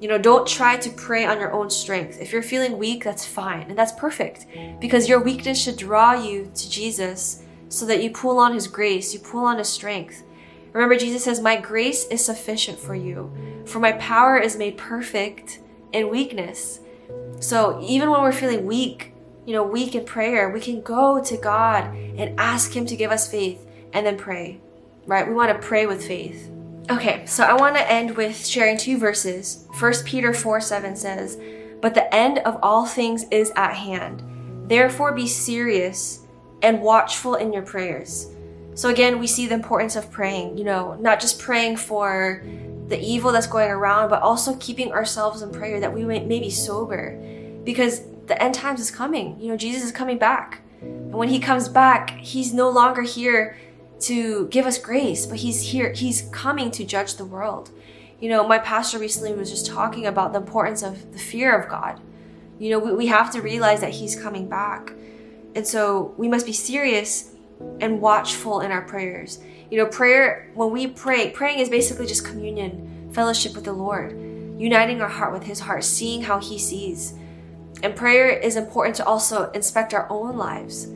You 0.00 0.08
know, 0.08 0.18
don't 0.18 0.46
try 0.46 0.76
to 0.76 0.90
pray 0.90 1.24
on 1.24 1.38
your 1.38 1.52
own 1.52 1.70
strength. 1.70 2.20
If 2.20 2.32
you're 2.32 2.42
feeling 2.42 2.76
weak, 2.76 3.04
that's 3.04 3.24
fine 3.24 3.68
and 3.68 3.78
that's 3.78 3.92
perfect 3.92 4.46
because 4.80 5.08
your 5.08 5.22
weakness 5.22 5.62
should 5.62 5.76
draw 5.76 6.12
you 6.12 6.50
to 6.54 6.70
Jesus 6.70 7.42
so 7.68 7.86
that 7.86 8.02
you 8.02 8.10
pull 8.10 8.38
on 8.38 8.52
His 8.52 8.66
grace, 8.66 9.14
you 9.14 9.20
pull 9.20 9.44
on 9.44 9.58
His 9.58 9.68
strength. 9.68 10.22
Remember, 10.72 10.96
Jesus 10.96 11.24
says, 11.24 11.40
My 11.40 11.56
grace 11.56 12.04
is 12.06 12.24
sufficient 12.24 12.78
for 12.78 12.94
you, 12.94 13.32
for 13.64 13.78
my 13.78 13.92
power 13.92 14.36
is 14.36 14.56
made 14.56 14.76
perfect 14.76 15.60
in 15.92 16.10
weakness. 16.10 16.80
So 17.40 17.80
even 17.82 18.10
when 18.10 18.22
we're 18.22 18.32
feeling 18.32 18.66
weak, 18.66 19.12
you 19.46 19.52
know, 19.52 19.62
weak 19.62 19.94
in 19.94 20.04
prayer, 20.04 20.50
we 20.50 20.60
can 20.60 20.82
go 20.82 21.22
to 21.22 21.36
God 21.36 21.94
and 21.94 22.38
ask 22.38 22.74
Him 22.74 22.86
to 22.86 22.96
give 22.96 23.10
us 23.10 23.30
faith 23.30 23.64
and 23.92 24.04
then 24.04 24.18
pray, 24.18 24.60
right? 25.06 25.26
We 25.26 25.34
want 25.34 25.52
to 25.52 25.66
pray 25.66 25.86
with 25.86 26.06
faith. 26.06 26.50
Okay, 26.90 27.24
so 27.26 27.44
I 27.44 27.54
want 27.54 27.76
to 27.76 27.90
end 27.90 28.16
with 28.16 28.46
sharing 28.46 28.76
two 28.76 28.98
verses. 28.98 29.66
1 29.78 29.92
Peter 30.04 30.34
4 30.34 30.60
7 30.60 30.96
says, 30.96 31.38
But 31.80 31.94
the 31.94 32.14
end 32.14 32.38
of 32.40 32.58
all 32.62 32.84
things 32.84 33.24
is 33.30 33.52
at 33.56 33.74
hand. 33.74 34.22
Therefore 34.68 35.12
be 35.12 35.26
serious 35.26 36.20
and 36.62 36.82
watchful 36.82 37.36
in 37.36 37.52
your 37.52 37.62
prayers. 37.62 38.28
So 38.74 38.88
again, 38.88 39.18
we 39.18 39.26
see 39.26 39.46
the 39.46 39.54
importance 39.54 39.96
of 39.96 40.10
praying, 40.10 40.58
you 40.58 40.64
know, 40.64 40.94
not 40.94 41.20
just 41.20 41.38
praying 41.38 41.76
for 41.76 42.42
the 42.88 43.00
evil 43.00 43.32
that's 43.32 43.46
going 43.46 43.70
around, 43.70 44.10
but 44.10 44.20
also 44.20 44.56
keeping 44.56 44.92
ourselves 44.92 45.42
in 45.42 45.50
prayer 45.50 45.80
that 45.80 45.92
we 45.92 46.04
may, 46.04 46.24
may 46.24 46.40
be 46.40 46.50
sober 46.50 47.18
because 47.64 48.02
the 48.26 48.40
end 48.42 48.54
times 48.54 48.80
is 48.80 48.90
coming. 48.90 49.40
You 49.40 49.48
know, 49.48 49.56
Jesus 49.56 49.84
is 49.84 49.92
coming 49.92 50.18
back. 50.18 50.60
And 50.82 51.14
when 51.14 51.28
he 51.28 51.38
comes 51.38 51.68
back, 51.68 52.10
he's 52.18 52.52
no 52.52 52.68
longer 52.68 53.02
here 53.02 53.56
to 54.00 54.48
give 54.48 54.66
us 54.66 54.78
grace, 54.78 55.26
but 55.26 55.38
he's 55.38 55.62
here, 55.62 55.92
he's 55.92 56.28
coming 56.32 56.70
to 56.72 56.84
judge 56.84 57.14
the 57.14 57.24
world. 57.24 57.70
You 58.20 58.28
know, 58.28 58.46
my 58.46 58.58
pastor 58.58 58.98
recently 58.98 59.32
was 59.32 59.50
just 59.50 59.66
talking 59.66 60.06
about 60.06 60.32
the 60.32 60.38
importance 60.38 60.82
of 60.82 61.12
the 61.12 61.18
fear 61.18 61.58
of 61.58 61.68
God. 61.68 62.00
You 62.58 62.70
know, 62.70 62.78
we, 62.78 62.92
we 62.92 63.06
have 63.06 63.30
to 63.32 63.42
realize 63.42 63.80
that 63.80 63.90
he's 63.90 64.20
coming 64.20 64.48
back. 64.48 64.92
And 65.54 65.66
so 65.66 66.14
we 66.16 66.28
must 66.28 66.46
be 66.46 66.52
serious 66.52 67.30
and 67.80 68.00
watchful 68.00 68.60
in 68.60 68.70
our 68.70 68.82
prayers. 68.82 69.40
You 69.70 69.78
know, 69.78 69.86
prayer, 69.86 70.50
when 70.54 70.70
we 70.70 70.86
pray, 70.86 71.30
praying 71.30 71.58
is 71.58 71.68
basically 71.68 72.06
just 72.06 72.24
communion, 72.24 73.10
fellowship 73.12 73.54
with 73.54 73.64
the 73.64 73.72
Lord, 73.72 74.12
uniting 74.58 75.00
our 75.00 75.08
heart 75.08 75.32
with 75.32 75.44
his 75.44 75.60
heart, 75.60 75.84
seeing 75.84 76.22
how 76.22 76.38
he 76.40 76.58
sees. 76.58 77.14
And 77.82 77.94
prayer 77.94 78.28
is 78.28 78.56
important 78.56 78.96
to 78.96 79.06
also 79.06 79.50
inspect 79.50 79.94
our 79.94 80.10
own 80.10 80.36
lives. 80.36 80.88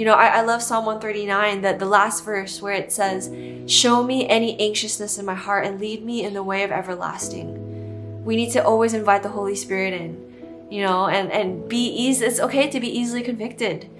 You 0.00 0.06
know, 0.06 0.14
I, 0.14 0.28
I 0.28 0.40
love 0.40 0.62
Psalm 0.62 0.86
139, 0.86 1.60
that 1.60 1.78
the 1.78 1.84
last 1.84 2.24
verse 2.24 2.62
where 2.62 2.72
it 2.72 2.90
says, 2.90 3.28
Show 3.70 4.02
me 4.02 4.26
any 4.26 4.58
anxiousness 4.58 5.18
in 5.18 5.26
my 5.26 5.34
heart 5.34 5.66
and 5.66 5.78
lead 5.78 6.02
me 6.02 6.24
in 6.24 6.32
the 6.32 6.42
way 6.42 6.62
of 6.62 6.70
everlasting. 6.70 8.24
We 8.24 8.34
need 8.34 8.50
to 8.52 8.64
always 8.64 8.94
invite 8.94 9.22
the 9.22 9.28
Holy 9.28 9.54
Spirit 9.54 9.92
in, 9.92 10.66
you 10.70 10.82
know, 10.82 11.08
and, 11.08 11.30
and 11.30 11.68
be 11.68 11.84
easy. 11.84 12.24
It's 12.24 12.40
okay 12.40 12.70
to 12.70 12.80
be 12.80 12.88
easily 12.88 13.22
convicted. 13.22 13.90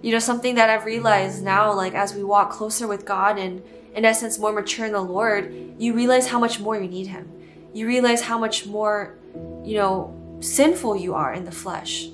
You 0.00 0.12
know, 0.12 0.18
something 0.18 0.54
that 0.54 0.70
I've 0.70 0.86
realized 0.86 1.44
now, 1.44 1.74
like 1.74 1.92
as 1.92 2.14
we 2.14 2.24
walk 2.24 2.48
closer 2.48 2.86
with 2.86 3.04
God 3.04 3.38
and 3.38 3.62
in 3.94 4.06
essence 4.06 4.38
more 4.38 4.54
mature 4.54 4.86
in 4.86 4.92
the 4.92 5.02
Lord, 5.02 5.52
you 5.76 5.92
realize 5.92 6.28
how 6.28 6.38
much 6.38 6.58
more 6.58 6.80
you 6.80 6.88
need 6.88 7.08
Him. 7.08 7.30
You 7.74 7.86
realize 7.86 8.22
how 8.22 8.38
much 8.38 8.64
more, 8.64 9.18
you 9.62 9.76
know, 9.76 10.38
sinful 10.40 10.96
you 10.96 11.12
are 11.12 11.34
in 11.34 11.44
the 11.44 11.52
flesh. 11.52 12.08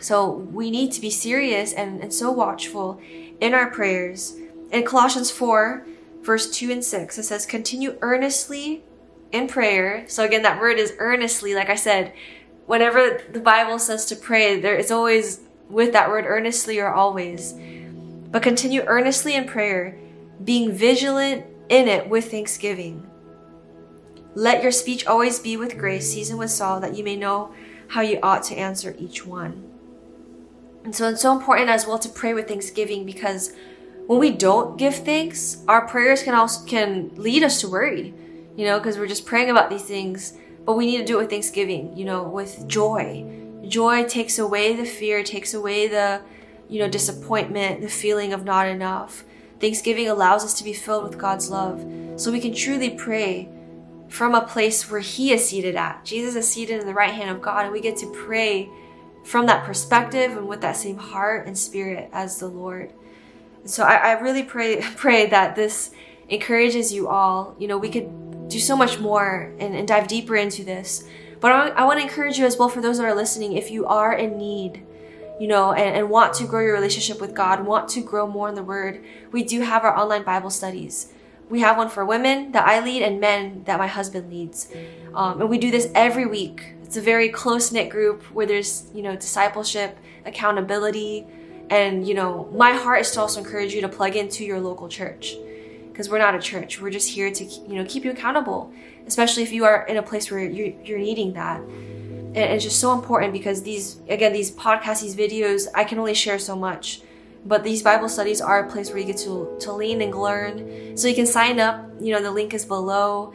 So 0.00 0.30
we 0.30 0.70
need 0.70 0.92
to 0.92 1.00
be 1.00 1.10
serious 1.10 1.72
and, 1.72 2.00
and 2.00 2.12
so 2.12 2.30
watchful 2.30 3.00
in 3.40 3.54
our 3.54 3.70
prayers. 3.70 4.34
In 4.72 4.84
Colossians 4.84 5.30
4, 5.30 5.86
verse 6.22 6.50
2 6.50 6.70
and 6.70 6.84
6, 6.84 7.18
it 7.18 7.22
says, 7.22 7.46
Continue 7.46 7.98
earnestly 8.00 8.82
in 9.32 9.46
prayer. 9.46 10.04
So 10.08 10.24
again, 10.24 10.42
that 10.42 10.60
word 10.60 10.78
is 10.78 10.94
earnestly, 10.98 11.54
like 11.54 11.70
I 11.70 11.74
said, 11.74 12.12
whenever 12.66 13.20
the 13.30 13.40
Bible 13.40 13.78
says 13.78 14.06
to 14.06 14.16
pray, 14.16 14.60
there 14.60 14.76
is 14.76 14.90
always 14.90 15.40
with 15.68 15.92
that 15.92 16.08
word 16.08 16.24
earnestly 16.26 16.78
or 16.78 16.92
always. 16.92 17.54
But 18.30 18.42
continue 18.42 18.82
earnestly 18.86 19.34
in 19.34 19.46
prayer, 19.46 19.98
being 20.42 20.72
vigilant 20.72 21.46
in 21.68 21.88
it 21.88 22.08
with 22.08 22.30
thanksgiving. 22.30 23.06
Let 24.34 24.62
your 24.62 24.72
speech 24.72 25.06
always 25.06 25.38
be 25.38 25.56
with 25.56 25.78
grace, 25.78 26.12
seasoned 26.12 26.38
with 26.38 26.50
salt, 26.50 26.82
that 26.82 26.96
you 26.96 27.02
may 27.02 27.16
know 27.16 27.52
how 27.88 28.00
you 28.02 28.20
ought 28.22 28.44
to 28.44 28.54
answer 28.54 28.94
each 28.98 29.26
one. 29.26 29.79
And 30.84 30.94
so 30.94 31.08
it's 31.08 31.22
so 31.22 31.32
important 31.32 31.68
as 31.68 31.86
well 31.86 31.98
to 31.98 32.08
pray 32.08 32.32
with 32.32 32.48
thanksgiving 32.48 33.04
because 33.04 33.52
when 34.06 34.18
we 34.18 34.30
don't 34.30 34.78
give 34.78 34.96
thanks, 34.96 35.62
our 35.68 35.86
prayers 35.86 36.22
can 36.22 36.34
also 36.34 36.64
can 36.66 37.10
lead 37.14 37.42
us 37.42 37.60
to 37.60 37.68
worry, 37.68 38.14
you 38.56 38.64
know, 38.64 38.78
because 38.78 38.98
we're 38.98 39.06
just 39.06 39.26
praying 39.26 39.50
about 39.50 39.70
these 39.70 39.84
things, 39.84 40.34
but 40.64 40.76
we 40.76 40.86
need 40.86 40.98
to 40.98 41.04
do 41.04 41.18
it 41.18 41.22
with 41.22 41.30
thanksgiving, 41.30 41.96
you 41.96 42.04
know, 42.04 42.22
with 42.22 42.66
joy. 42.66 43.24
Joy 43.68 44.04
takes 44.04 44.38
away 44.38 44.74
the 44.74 44.84
fear, 44.84 45.22
takes 45.22 45.54
away 45.54 45.86
the, 45.86 46.22
you 46.68 46.80
know, 46.80 46.88
disappointment, 46.88 47.82
the 47.82 47.88
feeling 47.88 48.32
of 48.32 48.44
not 48.44 48.66
enough. 48.66 49.24
Thanksgiving 49.60 50.08
allows 50.08 50.44
us 50.44 50.54
to 50.54 50.64
be 50.64 50.72
filled 50.72 51.04
with 51.04 51.18
God's 51.18 51.50
love 51.50 51.84
so 52.16 52.32
we 52.32 52.40
can 52.40 52.54
truly 52.54 52.90
pray 52.90 53.48
from 54.08 54.34
a 54.34 54.40
place 54.40 54.90
where 54.90 55.00
He 55.00 55.32
is 55.32 55.48
seated 55.48 55.76
at. 55.76 56.04
Jesus 56.04 56.34
is 56.34 56.48
seated 56.48 56.80
in 56.80 56.86
the 56.86 56.94
right 56.94 57.14
hand 57.14 57.30
of 57.30 57.40
God, 57.40 57.64
and 57.64 57.72
we 57.72 57.80
get 57.80 57.96
to 57.98 58.12
pray 58.12 58.68
from 59.24 59.46
that 59.46 59.64
perspective 59.64 60.36
and 60.36 60.48
with 60.48 60.60
that 60.62 60.76
same 60.76 60.96
heart 60.96 61.46
and 61.46 61.56
spirit 61.56 62.08
as 62.12 62.38
the 62.38 62.48
Lord. 62.48 62.92
So 63.64 63.84
I, 63.84 63.96
I 63.96 64.12
really 64.12 64.42
pray 64.42 64.80
pray 64.96 65.26
that 65.26 65.56
this 65.56 65.90
encourages 66.28 66.92
you 66.92 67.08
all. 67.08 67.54
You 67.58 67.68
know, 67.68 67.78
we 67.78 67.90
could 67.90 68.48
do 68.48 68.58
so 68.58 68.76
much 68.76 68.98
more 68.98 69.52
and, 69.58 69.74
and 69.74 69.86
dive 69.86 70.08
deeper 70.08 70.36
into 70.36 70.64
this. 70.64 71.04
But 71.40 71.52
I, 71.52 71.68
I 71.68 71.84
want 71.84 71.98
to 71.98 72.04
encourage 72.04 72.38
you 72.38 72.44
as 72.44 72.58
well 72.58 72.68
for 72.68 72.80
those 72.80 72.98
that 72.98 73.04
are 73.04 73.14
listening, 73.14 73.54
if 73.54 73.70
you 73.70 73.86
are 73.86 74.12
in 74.12 74.36
need, 74.36 74.84
you 75.38 75.48
know, 75.48 75.72
and, 75.72 75.96
and 75.96 76.10
want 76.10 76.34
to 76.34 76.46
grow 76.46 76.60
your 76.60 76.74
relationship 76.74 77.20
with 77.20 77.34
God, 77.34 77.64
want 77.64 77.88
to 77.90 78.02
grow 78.02 78.26
more 78.26 78.48
in 78.48 78.54
the 78.54 78.62
Word, 78.62 79.02
we 79.32 79.42
do 79.42 79.62
have 79.62 79.84
our 79.84 79.96
online 79.96 80.22
Bible 80.22 80.50
studies. 80.50 81.12
We 81.48 81.60
have 81.60 81.76
one 81.76 81.88
for 81.88 82.04
women 82.04 82.52
that 82.52 82.68
I 82.68 82.84
lead 82.84 83.02
and 83.02 83.20
men 83.20 83.64
that 83.64 83.78
my 83.78 83.88
husband 83.88 84.30
leads. 84.30 84.68
Um, 85.14 85.40
and 85.40 85.50
we 85.50 85.58
do 85.58 85.70
this 85.70 85.88
every 85.94 86.26
week. 86.26 86.74
It's 86.90 86.96
a 86.96 87.00
very 87.00 87.28
close 87.28 87.70
knit 87.70 87.88
group 87.88 88.20
where 88.34 88.46
there's, 88.46 88.90
you 88.92 89.02
know, 89.02 89.14
discipleship, 89.14 89.96
accountability, 90.26 91.24
and, 91.70 92.04
you 92.04 92.14
know, 92.14 92.50
my 92.52 92.72
heart 92.72 93.02
is 93.02 93.12
to 93.12 93.20
also 93.20 93.38
encourage 93.38 93.72
you 93.72 93.80
to 93.82 93.88
plug 93.88 94.16
into 94.16 94.44
your 94.44 94.58
local 94.58 94.88
church 94.88 95.36
because 95.86 96.08
we're 96.08 96.18
not 96.18 96.34
a 96.34 96.40
church. 96.40 96.80
We're 96.80 96.90
just 96.90 97.08
here 97.08 97.30
to, 97.30 97.44
you 97.44 97.76
know, 97.76 97.84
keep 97.88 98.04
you 98.04 98.10
accountable, 98.10 98.72
especially 99.06 99.44
if 99.44 99.52
you 99.52 99.64
are 99.66 99.86
in 99.86 99.98
a 99.98 100.02
place 100.02 100.32
where 100.32 100.40
you're, 100.40 100.74
you're 100.82 100.98
needing 100.98 101.34
that. 101.34 101.60
And 101.60 102.36
it's 102.36 102.64
just 102.64 102.80
so 102.80 102.92
important 102.92 103.32
because 103.32 103.62
these, 103.62 104.00
again, 104.08 104.32
these 104.32 104.50
podcasts, 104.50 105.00
these 105.00 105.14
videos, 105.14 105.68
I 105.72 105.84
can 105.84 106.00
only 106.00 106.14
share 106.14 106.40
so 106.40 106.56
much 106.56 107.02
but 107.44 107.64
these 107.64 107.82
Bible 107.82 108.08
studies 108.08 108.40
are 108.40 108.66
a 108.66 108.70
place 108.70 108.90
where 108.90 108.98
you 108.98 109.06
get 109.06 109.16
to, 109.18 109.56
to 109.60 109.72
lean 109.72 110.02
and 110.02 110.14
learn. 110.14 110.96
So 110.96 111.08
you 111.08 111.14
can 111.14 111.26
sign 111.26 111.58
up. 111.58 111.88
You 112.00 112.12
know, 112.12 112.22
the 112.22 112.30
link 112.30 112.52
is 112.52 112.64
below. 112.64 113.32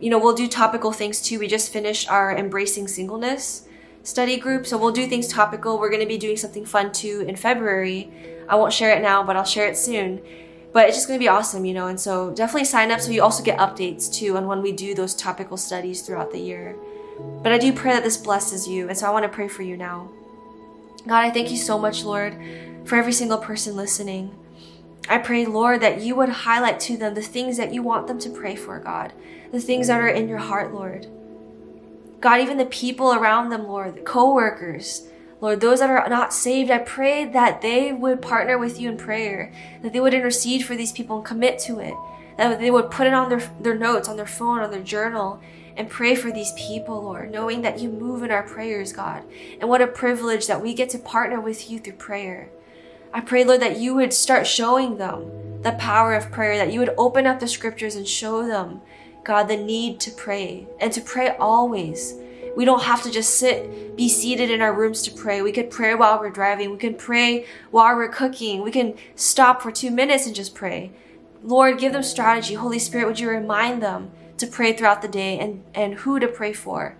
You 0.00 0.10
know, 0.10 0.18
we'll 0.18 0.34
do 0.34 0.48
topical 0.48 0.92
things 0.92 1.22
too. 1.22 1.38
We 1.38 1.48
just 1.48 1.72
finished 1.72 2.10
our 2.10 2.36
Embracing 2.36 2.88
Singleness 2.88 3.66
study 4.02 4.36
group. 4.36 4.66
So 4.66 4.76
we'll 4.78 4.92
do 4.92 5.06
things 5.06 5.28
topical. 5.28 5.78
We're 5.78 5.90
going 5.90 6.02
to 6.02 6.06
be 6.06 6.18
doing 6.18 6.36
something 6.36 6.64
fun 6.64 6.92
too 6.92 7.24
in 7.26 7.36
February. 7.36 8.12
I 8.48 8.56
won't 8.56 8.72
share 8.72 8.96
it 8.96 9.02
now, 9.02 9.22
but 9.22 9.36
I'll 9.36 9.44
share 9.44 9.68
it 9.68 9.76
soon. 9.76 10.20
But 10.72 10.88
it's 10.88 10.96
just 10.96 11.08
going 11.08 11.18
to 11.18 11.22
be 11.22 11.28
awesome, 11.28 11.64
you 11.64 11.74
know. 11.74 11.88
And 11.88 11.98
so 11.98 12.30
definitely 12.32 12.66
sign 12.66 12.90
up 12.90 13.00
so 13.00 13.10
you 13.10 13.22
also 13.22 13.42
get 13.42 13.58
updates 13.58 14.12
too 14.12 14.36
on 14.36 14.46
when 14.46 14.62
we 14.62 14.72
do 14.72 14.94
those 14.94 15.14
topical 15.14 15.56
studies 15.56 16.02
throughout 16.02 16.30
the 16.30 16.38
year. 16.38 16.76
But 17.42 17.52
I 17.52 17.58
do 17.58 17.72
pray 17.72 17.92
that 17.92 18.04
this 18.04 18.18
blesses 18.18 18.68
you. 18.68 18.88
And 18.88 18.96
so 18.96 19.06
I 19.06 19.10
want 19.10 19.24
to 19.24 19.28
pray 19.28 19.48
for 19.48 19.62
you 19.62 19.76
now. 19.76 20.10
God, 21.06 21.24
I 21.24 21.30
thank 21.30 21.50
you 21.50 21.56
so 21.56 21.78
much, 21.78 22.04
Lord, 22.04 22.36
for 22.84 22.96
every 22.96 23.12
single 23.12 23.38
person 23.38 23.74
listening. 23.76 24.34
I 25.08 25.18
pray, 25.18 25.46
Lord, 25.46 25.80
that 25.82 26.00
you 26.00 26.16
would 26.16 26.28
highlight 26.28 26.80
to 26.80 26.96
them 26.96 27.14
the 27.14 27.22
things 27.22 27.56
that 27.56 27.72
you 27.72 27.82
want 27.82 28.06
them 28.06 28.18
to 28.20 28.30
pray 28.30 28.56
for, 28.56 28.78
God, 28.78 29.12
the 29.52 29.60
things 29.60 29.86
that 29.86 30.00
are 30.00 30.08
in 30.08 30.28
your 30.28 30.38
heart, 30.38 30.74
Lord. 30.74 31.06
God, 32.20 32.40
even 32.40 32.56
the 32.56 32.66
people 32.66 33.12
around 33.12 33.50
them, 33.50 33.68
Lord, 33.68 33.96
the 33.96 34.00
co 34.00 34.34
workers, 34.34 35.08
Lord, 35.40 35.60
those 35.60 35.80
that 35.80 35.90
are 35.90 36.08
not 36.08 36.32
saved, 36.32 36.70
I 36.70 36.78
pray 36.78 37.24
that 37.24 37.60
they 37.60 37.92
would 37.92 38.22
partner 38.22 38.58
with 38.58 38.80
you 38.80 38.88
in 38.88 38.96
prayer, 38.96 39.52
that 39.82 39.92
they 39.92 40.00
would 40.00 40.14
intercede 40.14 40.64
for 40.64 40.74
these 40.74 40.92
people 40.92 41.16
and 41.16 41.24
commit 41.24 41.58
to 41.60 41.78
it, 41.78 41.94
that 42.38 42.58
they 42.58 42.70
would 42.70 42.90
put 42.90 43.06
it 43.06 43.12
on 43.12 43.28
their, 43.28 43.42
their 43.60 43.76
notes, 43.76 44.08
on 44.08 44.16
their 44.16 44.26
phone, 44.26 44.60
on 44.60 44.70
their 44.70 44.82
journal, 44.82 45.40
and 45.76 45.90
pray 45.90 46.14
for 46.14 46.32
these 46.32 46.52
people, 46.56 47.02
Lord, 47.02 47.30
knowing 47.30 47.60
that 47.62 47.80
you 47.80 47.90
move 47.90 48.22
in 48.22 48.30
our 48.30 48.42
prayers, 48.42 48.94
God. 48.94 49.22
And 49.60 49.68
what 49.68 49.82
a 49.82 49.86
privilege 49.86 50.46
that 50.46 50.62
we 50.62 50.72
get 50.72 50.88
to 50.90 50.98
partner 50.98 51.38
with 51.38 51.70
you 51.70 51.78
through 51.78 51.94
prayer. 51.94 52.48
I 53.12 53.20
pray, 53.20 53.44
Lord, 53.44 53.60
that 53.60 53.78
you 53.78 53.94
would 53.94 54.12
start 54.12 54.46
showing 54.46 54.98
them 54.98 55.62
the 55.62 55.72
power 55.72 56.14
of 56.14 56.30
prayer, 56.30 56.56
that 56.58 56.72
you 56.72 56.80
would 56.80 56.94
open 56.96 57.26
up 57.26 57.40
the 57.40 57.48
scriptures 57.48 57.96
and 57.96 58.06
show 58.06 58.46
them, 58.46 58.80
God, 59.24 59.48
the 59.48 59.56
need 59.56 59.98
to 60.00 60.10
pray 60.10 60.66
and 60.80 60.92
to 60.92 61.00
pray 61.00 61.36
always. 61.36 62.14
We 62.56 62.64
don't 62.64 62.84
have 62.84 63.02
to 63.02 63.10
just 63.10 63.38
sit, 63.38 63.96
be 63.96 64.08
seated 64.08 64.50
in 64.50 64.62
our 64.62 64.72
rooms 64.72 65.02
to 65.02 65.10
pray. 65.10 65.42
We 65.42 65.52
could 65.52 65.70
pray 65.70 65.94
while 65.94 66.18
we're 66.18 66.30
driving. 66.30 66.70
We 66.70 66.78
can 66.78 66.94
pray 66.94 67.46
while 67.70 67.96
we're 67.96 68.08
cooking. 68.08 68.62
We 68.62 68.70
can 68.70 68.94
stop 69.14 69.60
for 69.60 69.70
two 69.70 69.90
minutes 69.90 70.26
and 70.26 70.34
just 70.34 70.54
pray. 70.54 70.92
Lord, 71.42 71.78
give 71.78 71.92
them 71.92 72.02
strategy. 72.02 72.54
Holy 72.54 72.78
Spirit, 72.78 73.06
would 73.06 73.20
you 73.20 73.28
remind 73.28 73.82
them 73.82 74.10
to 74.38 74.46
pray 74.46 74.72
throughout 74.72 75.02
the 75.02 75.08
day 75.08 75.38
and, 75.38 75.64
and 75.74 75.94
who 75.94 76.18
to 76.18 76.28
pray 76.28 76.52
for? 76.52 76.96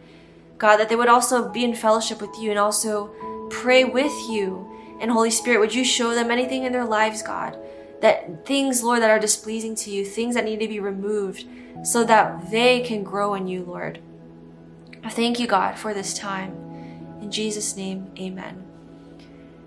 God, 0.59 0.77
that 0.79 0.88
they 0.88 0.97
would 0.97 1.09
also 1.09 1.49
be 1.49 1.64
in 1.64 1.75
fellowship 1.75 2.21
with 2.21 2.38
you 2.38 2.51
and 2.51 2.59
also 2.59 3.11
pray 3.51 3.85
with 3.85 4.12
you 4.29 4.76
and 5.00 5.11
Holy 5.11 5.30
Spirit, 5.30 5.61
would 5.61 5.74
you 5.74 5.85
show 5.85 6.14
them 6.14 6.30
anything 6.30 6.64
in 6.64 6.72
their 6.72 6.85
lives, 6.85 7.22
God? 7.22 7.59
That 8.00 8.46
things, 8.46 8.82
Lord, 8.82 9.02
that 9.02 9.11
are 9.11 9.18
displeasing 9.18 9.74
to 9.76 9.90
you, 9.90 10.04
things 10.04 10.35
that 10.35 10.44
need 10.44 10.61
to 10.61 10.68
be 10.68 10.80
removed 10.80 11.44
so 11.82 12.04
that 12.04 12.50
they 12.50 12.80
can 12.80 13.02
grow 13.02 13.35
in 13.35 13.46
you, 13.46 13.62
Lord. 13.64 14.00
I 15.02 15.11
thank 15.11 15.38
you, 15.38 15.46
God, 15.46 15.78
for 15.78 15.94
this 15.94 16.14
time. 16.14 16.52
In 17.20 17.30
Jesus' 17.30 17.76
name, 17.76 18.11
amen. 18.18 18.64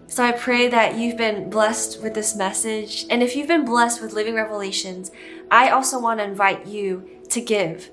So 0.07 0.23
I 0.23 0.31
pray 0.31 0.67
that 0.67 0.97
you've 0.97 1.17
been 1.17 1.49
blessed 1.49 2.01
with 2.01 2.15
this 2.15 2.35
message. 2.35 3.05
And 3.09 3.21
if 3.21 3.35
you've 3.35 3.47
been 3.47 3.65
blessed 3.65 4.01
with 4.01 4.13
living 4.13 4.35
revelations, 4.35 5.11
I 5.51 5.69
also 5.69 5.99
want 5.99 6.19
to 6.19 6.23
invite 6.23 6.65
you 6.65 7.07
to 7.29 7.41
give. 7.41 7.91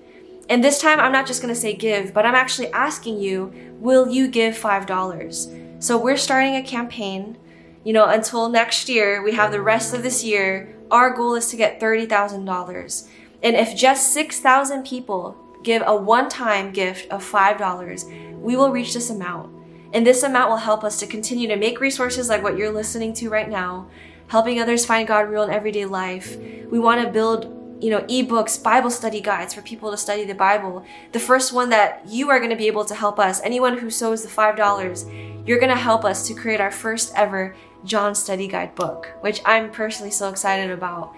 And 0.49 0.64
this 0.64 0.81
time, 0.81 0.99
I'm 0.99 1.12
not 1.12 1.27
just 1.27 1.42
going 1.42 1.53
to 1.53 1.61
say 1.61 1.75
give, 1.75 2.14
but 2.14 2.25
I'm 2.25 2.35
actually 2.35 2.72
asking 2.72 3.20
you, 3.20 3.53
will 3.81 4.09
you 4.09 4.29
give 4.29 4.55
$5? 4.55 5.66
So 5.79 5.99
we're 5.99 6.17
starting 6.17 6.57
a 6.57 6.62
campaign. 6.62 7.37
You 7.85 7.93
know, 7.93 8.07
until 8.07 8.49
next 8.49 8.89
year, 8.89 9.23
we 9.23 9.33
have 9.33 9.53
the 9.53 9.61
rest 9.61 9.95
of 9.95 10.03
this 10.03 10.25
year. 10.25 10.75
Our 10.91 11.11
goal 11.11 11.35
is 11.35 11.49
to 11.51 11.57
get 11.57 11.81
$30,000. 11.81 13.09
And 13.43 13.55
if 13.55 13.77
just 13.77 14.12
6,000 14.12 14.85
people 14.85 15.37
give 15.62 15.83
a 15.87 15.95
one 15.95 16.29
time 16.29 16.73
gift 16.73 17.11
of 17.11 17.25
$5, 17.25 18.41
we 18.41 18.57
will 18.57 18.71
reach 18.71 18.95
this 18.95 19.11
amount. 19.11 19.55
And 19.93 20.07
this 20.07 20.23
amount 20.23 20.51
will 20.51 20.57
help 20.57 20.83
us 20.83 20.99
to 21.01 21.07
continue 21.07 21.47
to 21.49 21.57
make 21.57 21.81
resources 21.81 22.29
like 22.29 22.43
what 22.43 22.57
you're 22.57 22.73
listening 22.73 23.12
to 23.15 23.29
right 23.29 23.49
now, 23.49 23.89
helping 24.29 24.61
others 24.61 24.85
find 24.85 25.07
God 25.07 25.29
real 25.29 25.45
in 25.45 25.51
everyday 25.51 25.85
life. 25.85 26.37
We 26.71 26.79
want 26.79 27.03
to 27.03 27.12
build 27.12 27.53
you 27.81 27.91
know, 27.91 28.01
ebooks, 28.03 28.62
Bible 28.62 28.91
study 28.91 29.21
guides 29.21 29.53
for 29.53 29.61
people 29.61 29.91
to 29.91 29.99
study 29.99 30.25
the 30.25 30.35
Bible. 30.35 30.85
The 31.12 31.21
first 31.21 31.53
one 31.53 31.69
that 31.71 32.03
you 32.09 32.31
are 32.31 32.39
going 32.39 32.51
to 32.51 32.57
be 32.57 32.69
able 32.69 32.87
to 32.87 32.95
help 32.95 33.19
us, 33.19 33.41
anyone 33.43 33.79
who 33.79 33.91
sows 33.91 34.23
the 34.23 34.31
$5, 34.31 35.36
you're 35.47 35.59
going 35.59 35.71
to 35.71 35.77
help 35.77 36.05
us 36.05 36.27
to 36.29 36.35
create 36.35 36.61
our 36.61 36.71
first 36.71 37.13
ever 37.15 37.55
John 37.85 38.15
study 38.15 38.49
guide 38.49 38.75
book, 38.75 39.09
which 39.21 39.41
I'm 39.45 39.71
personally 39.71 40.11
so 40.11 40.29
excited 40.29 40.71
about. 40.71 41.15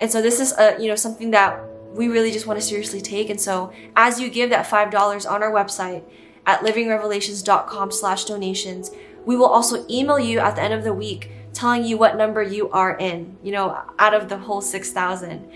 And 0.00 0.10
so 0.10 0.20
this 0.22 0.38
is 0.38 0.52
a, 0.58 0.76
you 0.78 0.88
know, 0.88 0.96
something 0.96 1.30
that 1.30 1.60
we 1.94 2.08
really 2.08 2.30
just 2.30 2.46
want 2.46 2.60
to 2.60 2.64
seriously 2.64 3.00
take. 3.00 3.30
And 3.30 3.40
so 3.40 3.72
as 3.96 4.20
you 4.20 4.30
give 4.30 4.50
that 4.50 4.66
$5 4.66 5.30
on 5.30 5.42
our 5.42 5.50
website 5.50 6.04
at 6.46 6.60
livingrevelations.com 6.60 7.90
slash 7.90 8.24
donations, 8.24 8.90
we 9.24 9.36
will 9.36 9.46
also 9.46 9.86
email 9.88 10.18
you 10.18 10.38
at 10.38 10.56
the 10.56 10.62
end 10.62 10.74
of 10.74 10.84
the 10.84 10.92
week 10.92 11.30
telling 11.52 11.84
you 11.84 11.98
what 11.98 12.16
number 12.16 12.42
you 12.42 12.70
are 12.70 12.96
in, 12.96 13.36
you 13.42 13.52
know, 13.52 13.82
out 13.98 14.14
of 14.14 14.28
the 14.28 14.38
whole 14.38 14.60
6,000. 14.60 15.50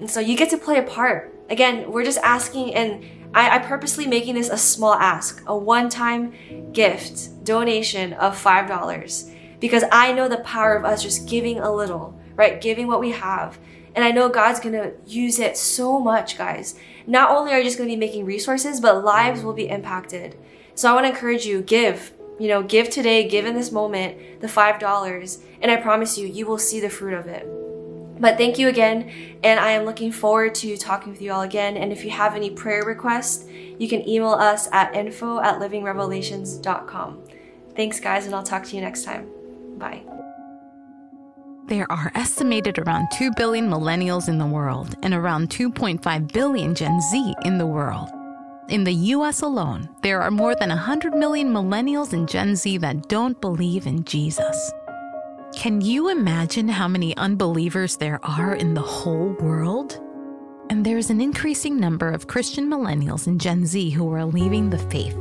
And 0.00 0.10
so 0.10 0.20
you 0.20 0.36
get 0.36 0.50
to 0.50 0.58
play 0.58 0.78
a 0.78 0.82
part. 0.82 1.34
Again, 1.48 1.90
we're 1.90 2.04
just 2.04 2.18
asking, 2.18 2.74
and 2.74 3.04
I, 3.36 3.56
I 3.56 3.58
purposely 3.58 4.06
making 4.06 4.34
this 4.34 4.48
a 4.48 4.56
small 4.56 4.94
ask, 4.94 5.42
a 5.46 5.56
one 5.56 5.90
time 5.90 6.72
gift 6.72 7.44
donation 7.44 8.14
of 8.14 8.42
$5 8.42 9.30
because 9.60 9.84
I 9.92 10.12
know 10.12 10.26
the 10.26 10.38
power 10.38 10.74
of 10.74 10.86
us 10.86 11.02
just 11.02 11.28
giving 11.28 11.58
a 11.58 11.72
little, 11.72 12.18
right? 12.34 12.60
Giving 12.60 12.86
what 12.86 12.98
we 12.98 13.10
have. 13.10 13.58
And 13.94 14.02
I 14.02 14.10
know 14.10 14.30
God's 14.30 14.58
gonna 14.58 14.92
use 15.06 15.38
it 15.38 15.58
so 15.58 16.00
much, 16.00 16.38
guys. 16.38 16.76
Not 17.06 17.30
only 17.30 17.52
are 17.52 17.58
you 17.58 17.64
just 17.64 17.76
gonna 17.76 17.90
be 17.90 17.96
making 17.96 18.24
resources, 18.24 18.80
but 18.80 19.04
lives 19.04 19.42
will 19.42 19.52
be 19.52 19.68
impacted. 19.68 20.36
So 20.74 20.90
I 20.90 20.94
wanna 20.94 21.10
encourage 21.10 21.44
you, 21.44 21.60
give. 21.60 22.14
You 22.38 22.48
know, 22.48 22.62
give 22.62 22.88
today, 22.88 23.28
give 23.28 23.44
in 23.44 23.54
this 23.54 23.72
moment 23.72 24.40
the 24.40 24.46
$5, 24.46 25.42
and 25.60 25.70
I 25.70 25.76
promise 25.76 26.16
you, 26.16 26.26
you 26.26 26.46
will 26.46 26.58
see 26.58 26.80
the 26.80 26.90
fruit 26.90 27.14
of 27.14 27.26
it. 27.26 27.65
But 28.18 28.38
thank 28.38 28.58
you 28.58 28.68
again, 28.68 29.10
and 29.42 29.60
I 29.60 29.72
am 29.72 29.84
looking 29.84 30.10
forward 30.10 30.54
to 30.56 30.76
talking 30.76 31.12
with 31.12 31.20
you 31.20 31.32
all 31.32 31.42
again. 31.42 31.76
And 31.76 31.92
if 31.92 32.04
you 32.04 32.10
have 32.10 32.34
any 32.34 32.50
prayer 32.50 32.82
requests, 32.84 33.46
you 33.78 33.88
can 33.88 34.08
email 34.08 34.30
us 34.30 34.68
at 34.72 34.94
info 34.94 35.40
at 35.40 35.60
livingrevelations.com. 35.60 37.22
Thanks, 37.74 38.00
guys, 38.00 38.24
and 38.24 38.34
I'll 38.34 38.42
talk 38.42 38.64
to 38.64 38.76
you 38.76 38.80
next 38.80 39.04
time. 39.04 39.28
Bye. 39.76 40.02
There 41.66 41.90
are 41.90 42.12
estimated 42.14 42.78
around 42.78 43.08
2 43.18 43.32
billion 43.36 43.68
millennials 43.68 44.28
in 44.28 44.38
the 44.38 44.46
world 44.46 44.94
and 45.02 45.12
around 45.12 45.50
2.5 45.50 46.32
billion 46.32 46.74
Gen 46.74 47.00
Z 47.00 47.34
in 47.44 47.58
the 47.58 47.66
world. 47.66 48.08
In 48.68 48.84
the 48.84 48.94
US 48.94 49.42
alone, 49.42 49.88
there 50.02 50.22
are 50.22 50.30
more 50.30 50.54
than 50.54 50.70
100 50.70 51.14
million 51.14 51.52
millennials 51.52 52.12
and 52.12 52.28
Gen 52.28 52.56
Z 52.56 52.78
that 52.78 53.08
don't 53.08 53.40
believe 53.40 53.86
in 53.86 54.04
Jesus. 54.04 54.72
Can 55.56 55.80
you 55.80 56.10
imagine 56.10 56.68
how 56.68 56.86
many 56.86 57.16
unbelievers 57.16 57.96
there 57.96 58.20
are 58.22 58.54
in 58.54 58.74
the 58.74 58.82
whole 58.82 59.30
world? 59.40 59.98
And 60.68 60.84
there's 60.84 61.08
an 61.08 61.18
increasing 61.18 61.80
number 61.80 62.10
of 62.10 62.26
Christian 62.26 62.68
millennials 62.68 63.26
and 63.26 63.40
Gen 63.40 63.64
Z 63.64 63.88
who 63.88 64.12
are 64.12 64.26
leaving 64.26 64.68
the 64.68 64.78
faith. 64.78 65.16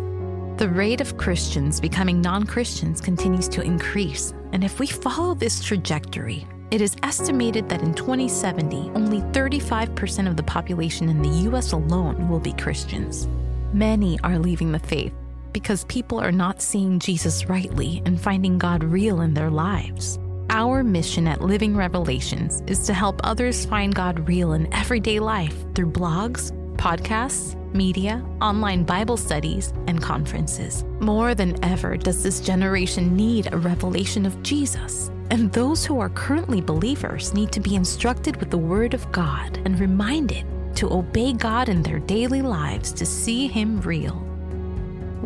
The 0.57 0.69
rate 0.69 0.99
of 0.99 1.15
Christians 1.15 1.79
becoming 1.79 2.19
non 2.19 2.45
Christians 2.45 2.99
continues 2.99 3.47
to 3.47 3.61
increase, 3.61 4.33
and 4.51 4.61
if 4.61 4.77
we 4.77 4.87
follow 4.87 5.35
this 5.35 5.63
trajectory, 5.63 6.45
it 6.69 6.81
is 6.81 6.97
estimated 7.01 7.69
that 7.69 7.81
in 7.81 7.93
2070, 7.93 8.91
only 8.93 9.21
35% 9.31 10.27
of 10.27 10.35
the 10.35 10.43
population 10.43 11.07
in 11.07 11.21
the 11.21 11.49
US 11.49 11.71
alone 11.71 12.27
will 12.27 12.41
be 12.41 12.51
Christians. 12.51 13.29
Many 13.71 14.19
are 14.19 14.37
leaving 14.37 14.73
the 14.73 14.79
faith 14.79 15.13
because 15.53 15.85
people 15.85 16.19
are 16.19 16.33
not 16.33 16.61
seeing 16.61 16.99
Jesus 16.99 17.47
rightly 17.47 18.03
and 18.05 18.19
finding 18.19 18.57
God 18.57 18.83
real 18.83 19.21
in 19.21 19.33
their 19.33 19.49
lives. 19.49 20.19
Our 20.55 20.85
mission 20.85 21.27
at 21.27 21.41
Living 21.41 21.75
Revelations 21.75 22.63
is 22.65 22.85
to 22.85 22.93
help 22.93 23.19
others 23.25 23.65
find 23.65 23.93
God 23.93 24.25
real 24.25 24.53
in 24.53 24.73
everyday 24.73 25.19
life 25.19 25.53
through 25.75 25.91
blogs, 25.91 26.53
podcasts, 26.77 27.57
media, 27.75 28.25
online 28.41 28.85
Bible 28.85 29.17
studies, 29.17 29.73
and 29.87 30.01
conferences. 30.01 30.85
More 31.01 31.35
than 31.35 31.61
ever 31.61 31.97
does 31.97 32.23
this 32.23 32.39
generation 32.39 33.17
need 33.17 33.51
a 33.51 33.57
revelation 33.57 34.25
of 34.25 34.41
Jesus. 34.43 35.11
And 35.29 35.51
those 35.51 35.85
who 35.85 35.99
are 35.99 36.07
currently 36.07 36.61
believers 36.61 37.33
need 37.33 37.51
to 37.51 37.59
be 37.59 37.75
instructed 37.75 38.37
with 38.37 38.49
the 38.49 38.57
Word 38.57 38.93
of 38.93 39.11
God 39.11 39.57
and 39.65 39.77
reminded 39.77 40.45
to 40.77 40.93
obey 40.93 41.33
God 41.33 41.67
in 41.67 41.83
their 41.83 41.99
daily 41.99 42.41
lives 42.41 42.93
to 42.93 43.05
see 43.05 43.47
Him 43.47 43.81
real. 43.81 44.24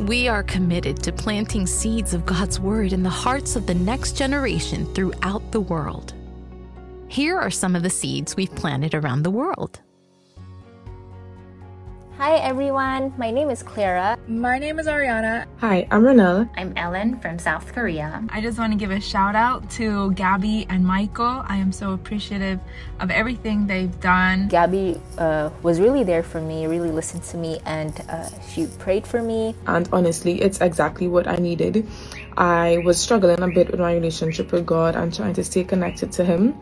We 0.07 0.29
are 0.29 0.43
committed 0.43 1.03
to 1.03 1.11
planting 1.11 1.67
seeds 1.67 2.13
of 2.13 2.25
God's 2.25 2.57
Word 2.57 2.93
in 2.93 3.03
the 3.03 3.09
hearts 3.09 3.57
of 3.57 3.67
the 3.67 3.73
next 3.73 4.15
generation 4.15 4.91
throughout 4.95 5.51
the 5.51 5.59
world. 5.59 6.13
Here 7.09 7.37
are 7.37 7.51
some 7.51 7.75
of 7.75 7.83
the 7.83 7.89
seeds 7.89 8.37
we've 8.37 8.55
planted 8.55 8.95
around 8.95 9.23
the 9.23 9.29
world. 9.29 9.81
Hi 12.19 12.35
everyone, 12.35 13.13
my 13.17 13.31
name 13.31 13.49
is 13.49 13.63
Clara. 13.63 14.17
My 14.27 14.59
name 14.59 14.77
is 14.77 14.87
Ariana. 14.87 15.45
Hi, 15.61 15.87
I'm 15.89 16.03
Renelle. 16.03 16.49
I'm 16.57 16.73
Ellen 16.75 17.17
from 17.21 17.39
South 17.39 17.71
Korea. 17.71 18.21
I 18.27 18.41
just 18.41 18.59
want 18.59 18.73
to 18.73 18.77
give 18.77 18.91
a 18.91 18.99
shout 18.99 19.35
out 19.35 19.69
to 19.79 20.11
Gabby 20.15 20.65
and 20.67 20.85
Michael. 20.85 21.45
I 21.47 21.55
am 21.55 21.71
so 21.71 21.93
appreciative 21.93 22.59
of 22.99 23.09
everything 23.09 23.67
they've 23.67 23.97
done. 24.01 24.49
Gabby 24.49 24.99
uh, 25.17 25.49
was 25.63 25.79
really 25.79 26.03
there 26.03 26.21
for 26.21 26.41
me, 26.41 26.67
really 26.67 26.91
listened 26.91 27.23
to 27.23 27.37
me, 27.37 27.61
and 27.65 27.97
uh, 28.09 28.27
she 28.49 28.67
prayed 28.79 29.07
for 29.07 29.21
me. 29.21 29.55
And 29.65 29.87
honestly, 29.93 30.41
it's 30.41 30.59
exactly 30.59 31.07
what 31.07 31.25
I 31.25 31.37
needed. 31.37 31.87
I 32.35 32.79
was 32.79 32.99
struggling 32.99 33.41
a 33.41 33.47
bit 33.47 33.71
with 33.71 33.79
my 33.79 33.93
relationship 33.93 34.51
with 34.51 34.65
God 34.65 34.97
and 34.97 35.15
trying 35.15 35.35
to 35.35 35.43
stay 35.45 35.63
connected 35.63 36.11
to 36.19 36.25
Him. 36.25 36.59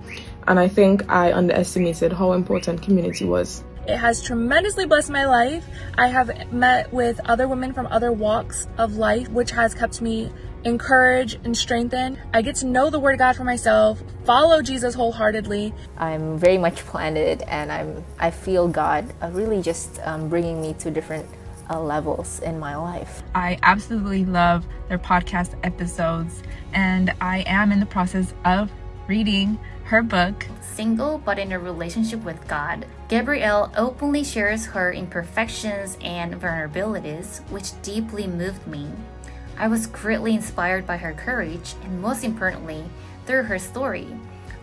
And 0.47 0.59
I 0.59 0.67
think 0.67 1.09
I 1.09 1.33
underestimated 1.33 2.13
how 2.13 2.33
important 2.33 2.83
community 2.83 3.25
was. 3.25 3.63
It 3.88 3.95
has 3.95 4.21
tremendously 4.21 4.86
blessed 4.86 5.10
my 5.10 5.26
life. 5.26 5.65
I 5.97 6.08
have 6.08 6.52
met 6.52 6.91
with 6.91 7.21
other 7.23 7.47
women 7.47 7.73
from 7.73 7.88
other 7.88 8.12
walks 8.12 8.67
of 8.78 8.97
life, 8.97 9.30
which 9.30 9.52
has 9.52 9.73
kept 9.73 10.02
me 10.02 10.30
encouraged 10.65 11.39
and 11.45 11.56
strengthened. 11.56 12.19
I 12.34 12.41
get 12.41 12.56
to 12.58 12.65
know 12.65 12.89
the 12.89 13.00
Word 13.00 13.13
of 13.13 13.19
God 13.19 13.38
for 13.38 13.45
myself, 13.45 14.04
follow 14.26 14.62
Jesus 14.62 14.93
wholeheartedly. 14.93 15.73
I'm 15.97 16.38
very 16.38 16.58
much 16.58 16.76
planted, 16.86 17.43
and 17.43 17.71
I'm 17.71 18.04
I 18.19 18.32
feel 18.32 18.67
God 18.67 19.13
uh, 19.21 19.30
really 19.32 19.62
just 19.62 20.00
um, 20.04 20.28
bringing 20.28 20.62
me 20.62 20.73
to 20.80 20.91
different 20.91 21.26
uh, 21.69 21.80
levels 21.80 22.41
in 22.41 22.60
my 22.60 22.76
life. 22.76 23.23
I 23.36 23.58
absolutely 23.63 24.26
love 24.26 24.65
their 24.89 25.00
podcast 25.00 25.56
episodes, 25.63 26.43
and 26.73 27.13
I 27.21 27.45
am 27.47 27.71
in 27.71 27.80
the 27.80 27.86
process 27.86 28.34
of 28.43 28.69
reading 29.08 29.58
her 29.86 30.04
book, 30.04 30.45
Single 30.60 31.19
but 31.19 31.39
in 31.39 31.54
a 31.54 31.60
Relationship 31.60 32.21
with 32.26 32.45
God. 32.50 32.86
Gabrielle 33.09 33.71
openly 33.77 34.21
shares 34.21 34.65
her 34.65 34.91
imperfections 34.91 35.97
and 36.01 36.33
vulnerabilities, 36.33 37.39
which 37.49 37.81
deeply 37.81 38.27
moved 38.27 38.67
me. 38.67 38.91
I 39.57 39.69
was 39.69 39.87
greatly 39.87 40.35
inspired 40.35 40.85
by 40.85 40.97
her 40.97 41.13
courage, 41.13 41.75
and 41.85 42.01
most 42.01 42.25
importantly, 42.25 42.83
through 43.25 43.43
her 43.43 43.59
story, 43.59 44.07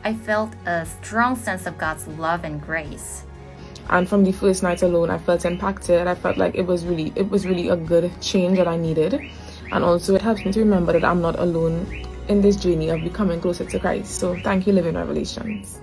I 0.04 0.12
felt 0.12 0.52
a 0.66 0.84
strong 0.84 1.36
sense 1.36 1.64
of 1.64 1.78
God's 1.78 2.06
love 2.06 2.44
and 2.44 2.60
grace. 2.60 3.24
And 3.88 4.06
from 4.06 4.24
the 4.24 4.32
first 4.32 4.62
night 4.62 4.82
alone, 4.82 5.08
I 5.08 5.16
felt 5.16 5.46
impacted. 5.46 6.06
I 6.06 6.14
felt 6.14 6.36
like 6.36 6.54
it 6.54 6.66
was 6.66 6.84
really, 6.84 7.14
it 7.16 7.30
was 7.30 7.46
really 7.46 7.70
a 7.70 7.76
good 7.76 8.12
change 8.20 8.58
that 8.58 8.68
I 8.68 8.76
needed, 8.76 9.20
and 9.72 9.82
also 9.82 10.14
it 10.14 10.22
helps 10.22 10.44
me 10.44 10.52
to 10.52 10.60
remember 10.60 10.92
that 10.92 11.04
I'm 11.04 11.22
not 11.22 11.38
alone 11.38 11.86
in 12.28 12.42
this 12.42 12.56
journey 12.56 12.90
of 12.90 13.02
becoming 13.02 13.40
closer 13.40 13.64
to 13.64 13.78
Christ. 13.80 14.16
So 14.16 14.36
thank 14.44 14.66
you, 14.66 14.74
Living 14.74 14.96
Revelations. 14.96 15.80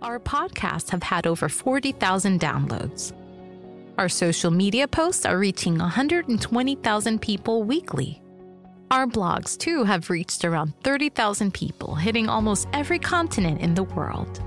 Our 0.00 0.20
podcasts 0.20 0.90
have 0.90 1.02
had 1.02 1.26
over 1.26 1.48
40,000 1.48 2.38
downloads. 2.38 3.12
Our 3.98 4.08
social 4.08 4.52
media 4.52 4.86
posts 4.86 5.26
are 5.26 5.36
reaching 5.36 5.76
120,000 5.76 7.20
people 7.20 7.64
weekly. 7.64 8.22
Our 8.92 9.08
blogs, 9.08 9.58
too, 9.58 9.82
have 9.82 10.08
reached 10.08 10.44
around 10.44 10.72
30,000 10.84 11.52
people, 11.52 11.96
hitting 11.96 12.28
almost 12.28 12.68
every 12.72 13.00
continent 13.00 13.60
in 13.60 13.74
the 13.74 13.82
world. 13.82 14.40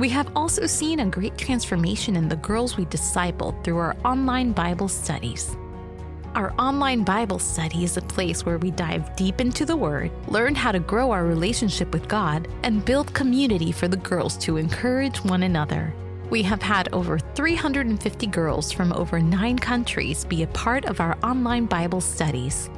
We 0.00 0.08
have 0.08 0.30
also 0.34 0.66
seen 0.66 0.98
a 0.98 1.06
great 1.06 1.38
transformation 1.38 2.16
in 2.16 2.28
the 2.28 2.36
girls 2.36 2.76
we 2.76 2.84
discipled 2.86 3.62
through 3.62 3.78
our 3.78 3.96
online 4.04 4.50
Bible 4.52 4.88
studies. 4.88 5.56
Our 6.36 6.52
online 6.58 7.02
Bible 7.02 7.38
study 7.38 7.82
is 7.82 7.96
a 7.96 8.02
place 8.02 8.44
where 8.44 8.58
we 8.58 8.70
dive 8.70 9.16
deep 9.16 9.40
into 9.40 9.64
the 9.64 9.74
Word, 9.74 10.10
learn 10.28 10.54
how 10.54 10.70
to 10.70 10.78
grow 10.78 11.10
our 11.10 11.24
relationship 11.24 11.94
with 11.94 12.08
God, 12.08 12.46
and 12.62 12.84
build 12.84 13.14
community 13.14 13.72
for 13.72 13.88
the 13.88 13.96
girls 13.96 14.36
to 14.44 14.58
encourage 14.58 15.24
one 15.24 15.44
another. 15.44 15.94
We 16.28 16.42
have 16.42 16.60
had 16.60 16.92
over 16.92 17.18
350 17.18 18.26
girls 18.26 18.70
from 18.70 18.92
over 18.92 19.18
nine 19.18 19.58
countries 19.58 20.26
be 20.26 20.42
a 20.42 20.48
part 20.48 20.84
of 20.84 21.00
our 21.00 21.16
online 21.22 21.64
Bible 21.64 22.02
studies. 22.02 22.68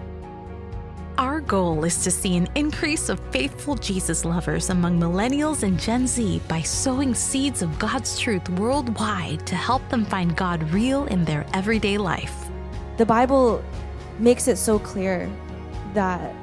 Our 1.19 1.41
goal 1.41 1.83
is 1.83 2.05
to 2.05 2.13
see 2.13 2.37
an 2.37 2.49
increase 2.55 3.09
of 3.09 3.19
faithful 3.33 3.75
Jesus 3.75 4.25
lovers 4.25 4.71
among 4.71 5.01
millennials 5.01 5.65
and 5.65 5.81
Gen 5.81 6.07
Z 6.07 6.43
by 6.47 6.61
sowing 6.61 7.13
seeds 7.13 7.63
of 7.63 7.77
God's 7.81 8.21
truth 8.21 8.49
worldwide 8.51 9.45
to 9.49 9.57
help 9.57 9.83
them 9.89 10.05
find 10.05 10.37
God 10.37 10.63
real 10.71 11.07
in 11.07 11.25
their 11.25 11.45
everyday 11.55 11.99
life. 11.99 12.48
The 12.99 13.07
Bible 13.07 13.63
makes 14.19 14.49
it 14.49 14.57
so 14.57 14.81
clear 14.81 15.31
that 15.95 16.35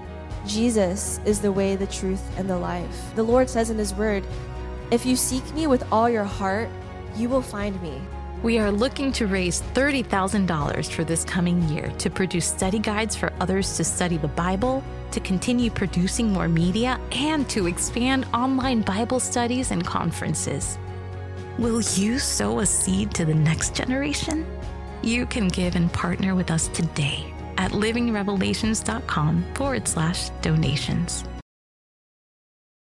Jesus 0.47 1.19
is 1.25 1.41
the 1.41 1.51
way, 1.51 1.75
the 1.75 1.85
truth, 1.87 2.23
and 2.37 2.49
the 2.49 2.57
life. 2.57 3.13
The 3.15 3.23
Lord 3.23 3.49
says 3.49 3.69
in 3.69 3.77
His 3.77 3.93
Word, 3.93 4.23
If 4.89 5.05
you 5.05 5.17
seek 5.17 5.43
me 5.53 5.67
with 5.67 5.83
all 5.91 6.09
your 6.09 6.23
heart, 6.23 6.69
you 7.17 7.27
will 7.27 7.41
find 7.41 7.81
me. 7.81 8.01
We 8.41 8.57
are 8.57 8.71
looking 8.71 9.11
to 9.13 9.27
raise 9.27 9.63
$30,000 9.73 10.91
for 10.93 11.03
this 11.03 11.25
coming 11.25 11.61
year 11.63 11.89
to 11.97 12.09
produce 12.09 12.45
study 12.45 12.79
guides 12.79 13.17
for 13.17 13.33
others 13.41 13.75
to 13.75 13.83
study 13.83 14.15
the 14.15 14.29
Bible, 14.29 14.81
to 15.11 15.19
continue 15.19 15.69
producing 15.69 16.31
more 16.31 16.47
media, 16.47 17.01
and 17.11 17.49
to 17.49 17.67
expand 17.67 18.27
online 18.33 18.81
Bible 18.81 19.19
studies 19.19 19.71
and 19.71 19.85
conferences. 19.85 20.77
Will 21.57 21.81
you 21.95 22.17
sow 22.17 22.59
a 22.59 22.65
seed 22.65 23.13
to 23.15 23.25
the 23.25 23.33
next 23.33 23.75
generation? 23.75 24.45
You 25.05 25.27
can 25.27 25.49
give 25.49 25.75
and 25.75 25.93
partner 25.93 26.33
with 26.33 26.49
us 26.49 26.67
today 26.69 27.31
at 27.59 27.71
livingrevelations.com 27.71 29.53
forward 29.53 29.87
slash 29.87 30.29
donations. 30.41 31.23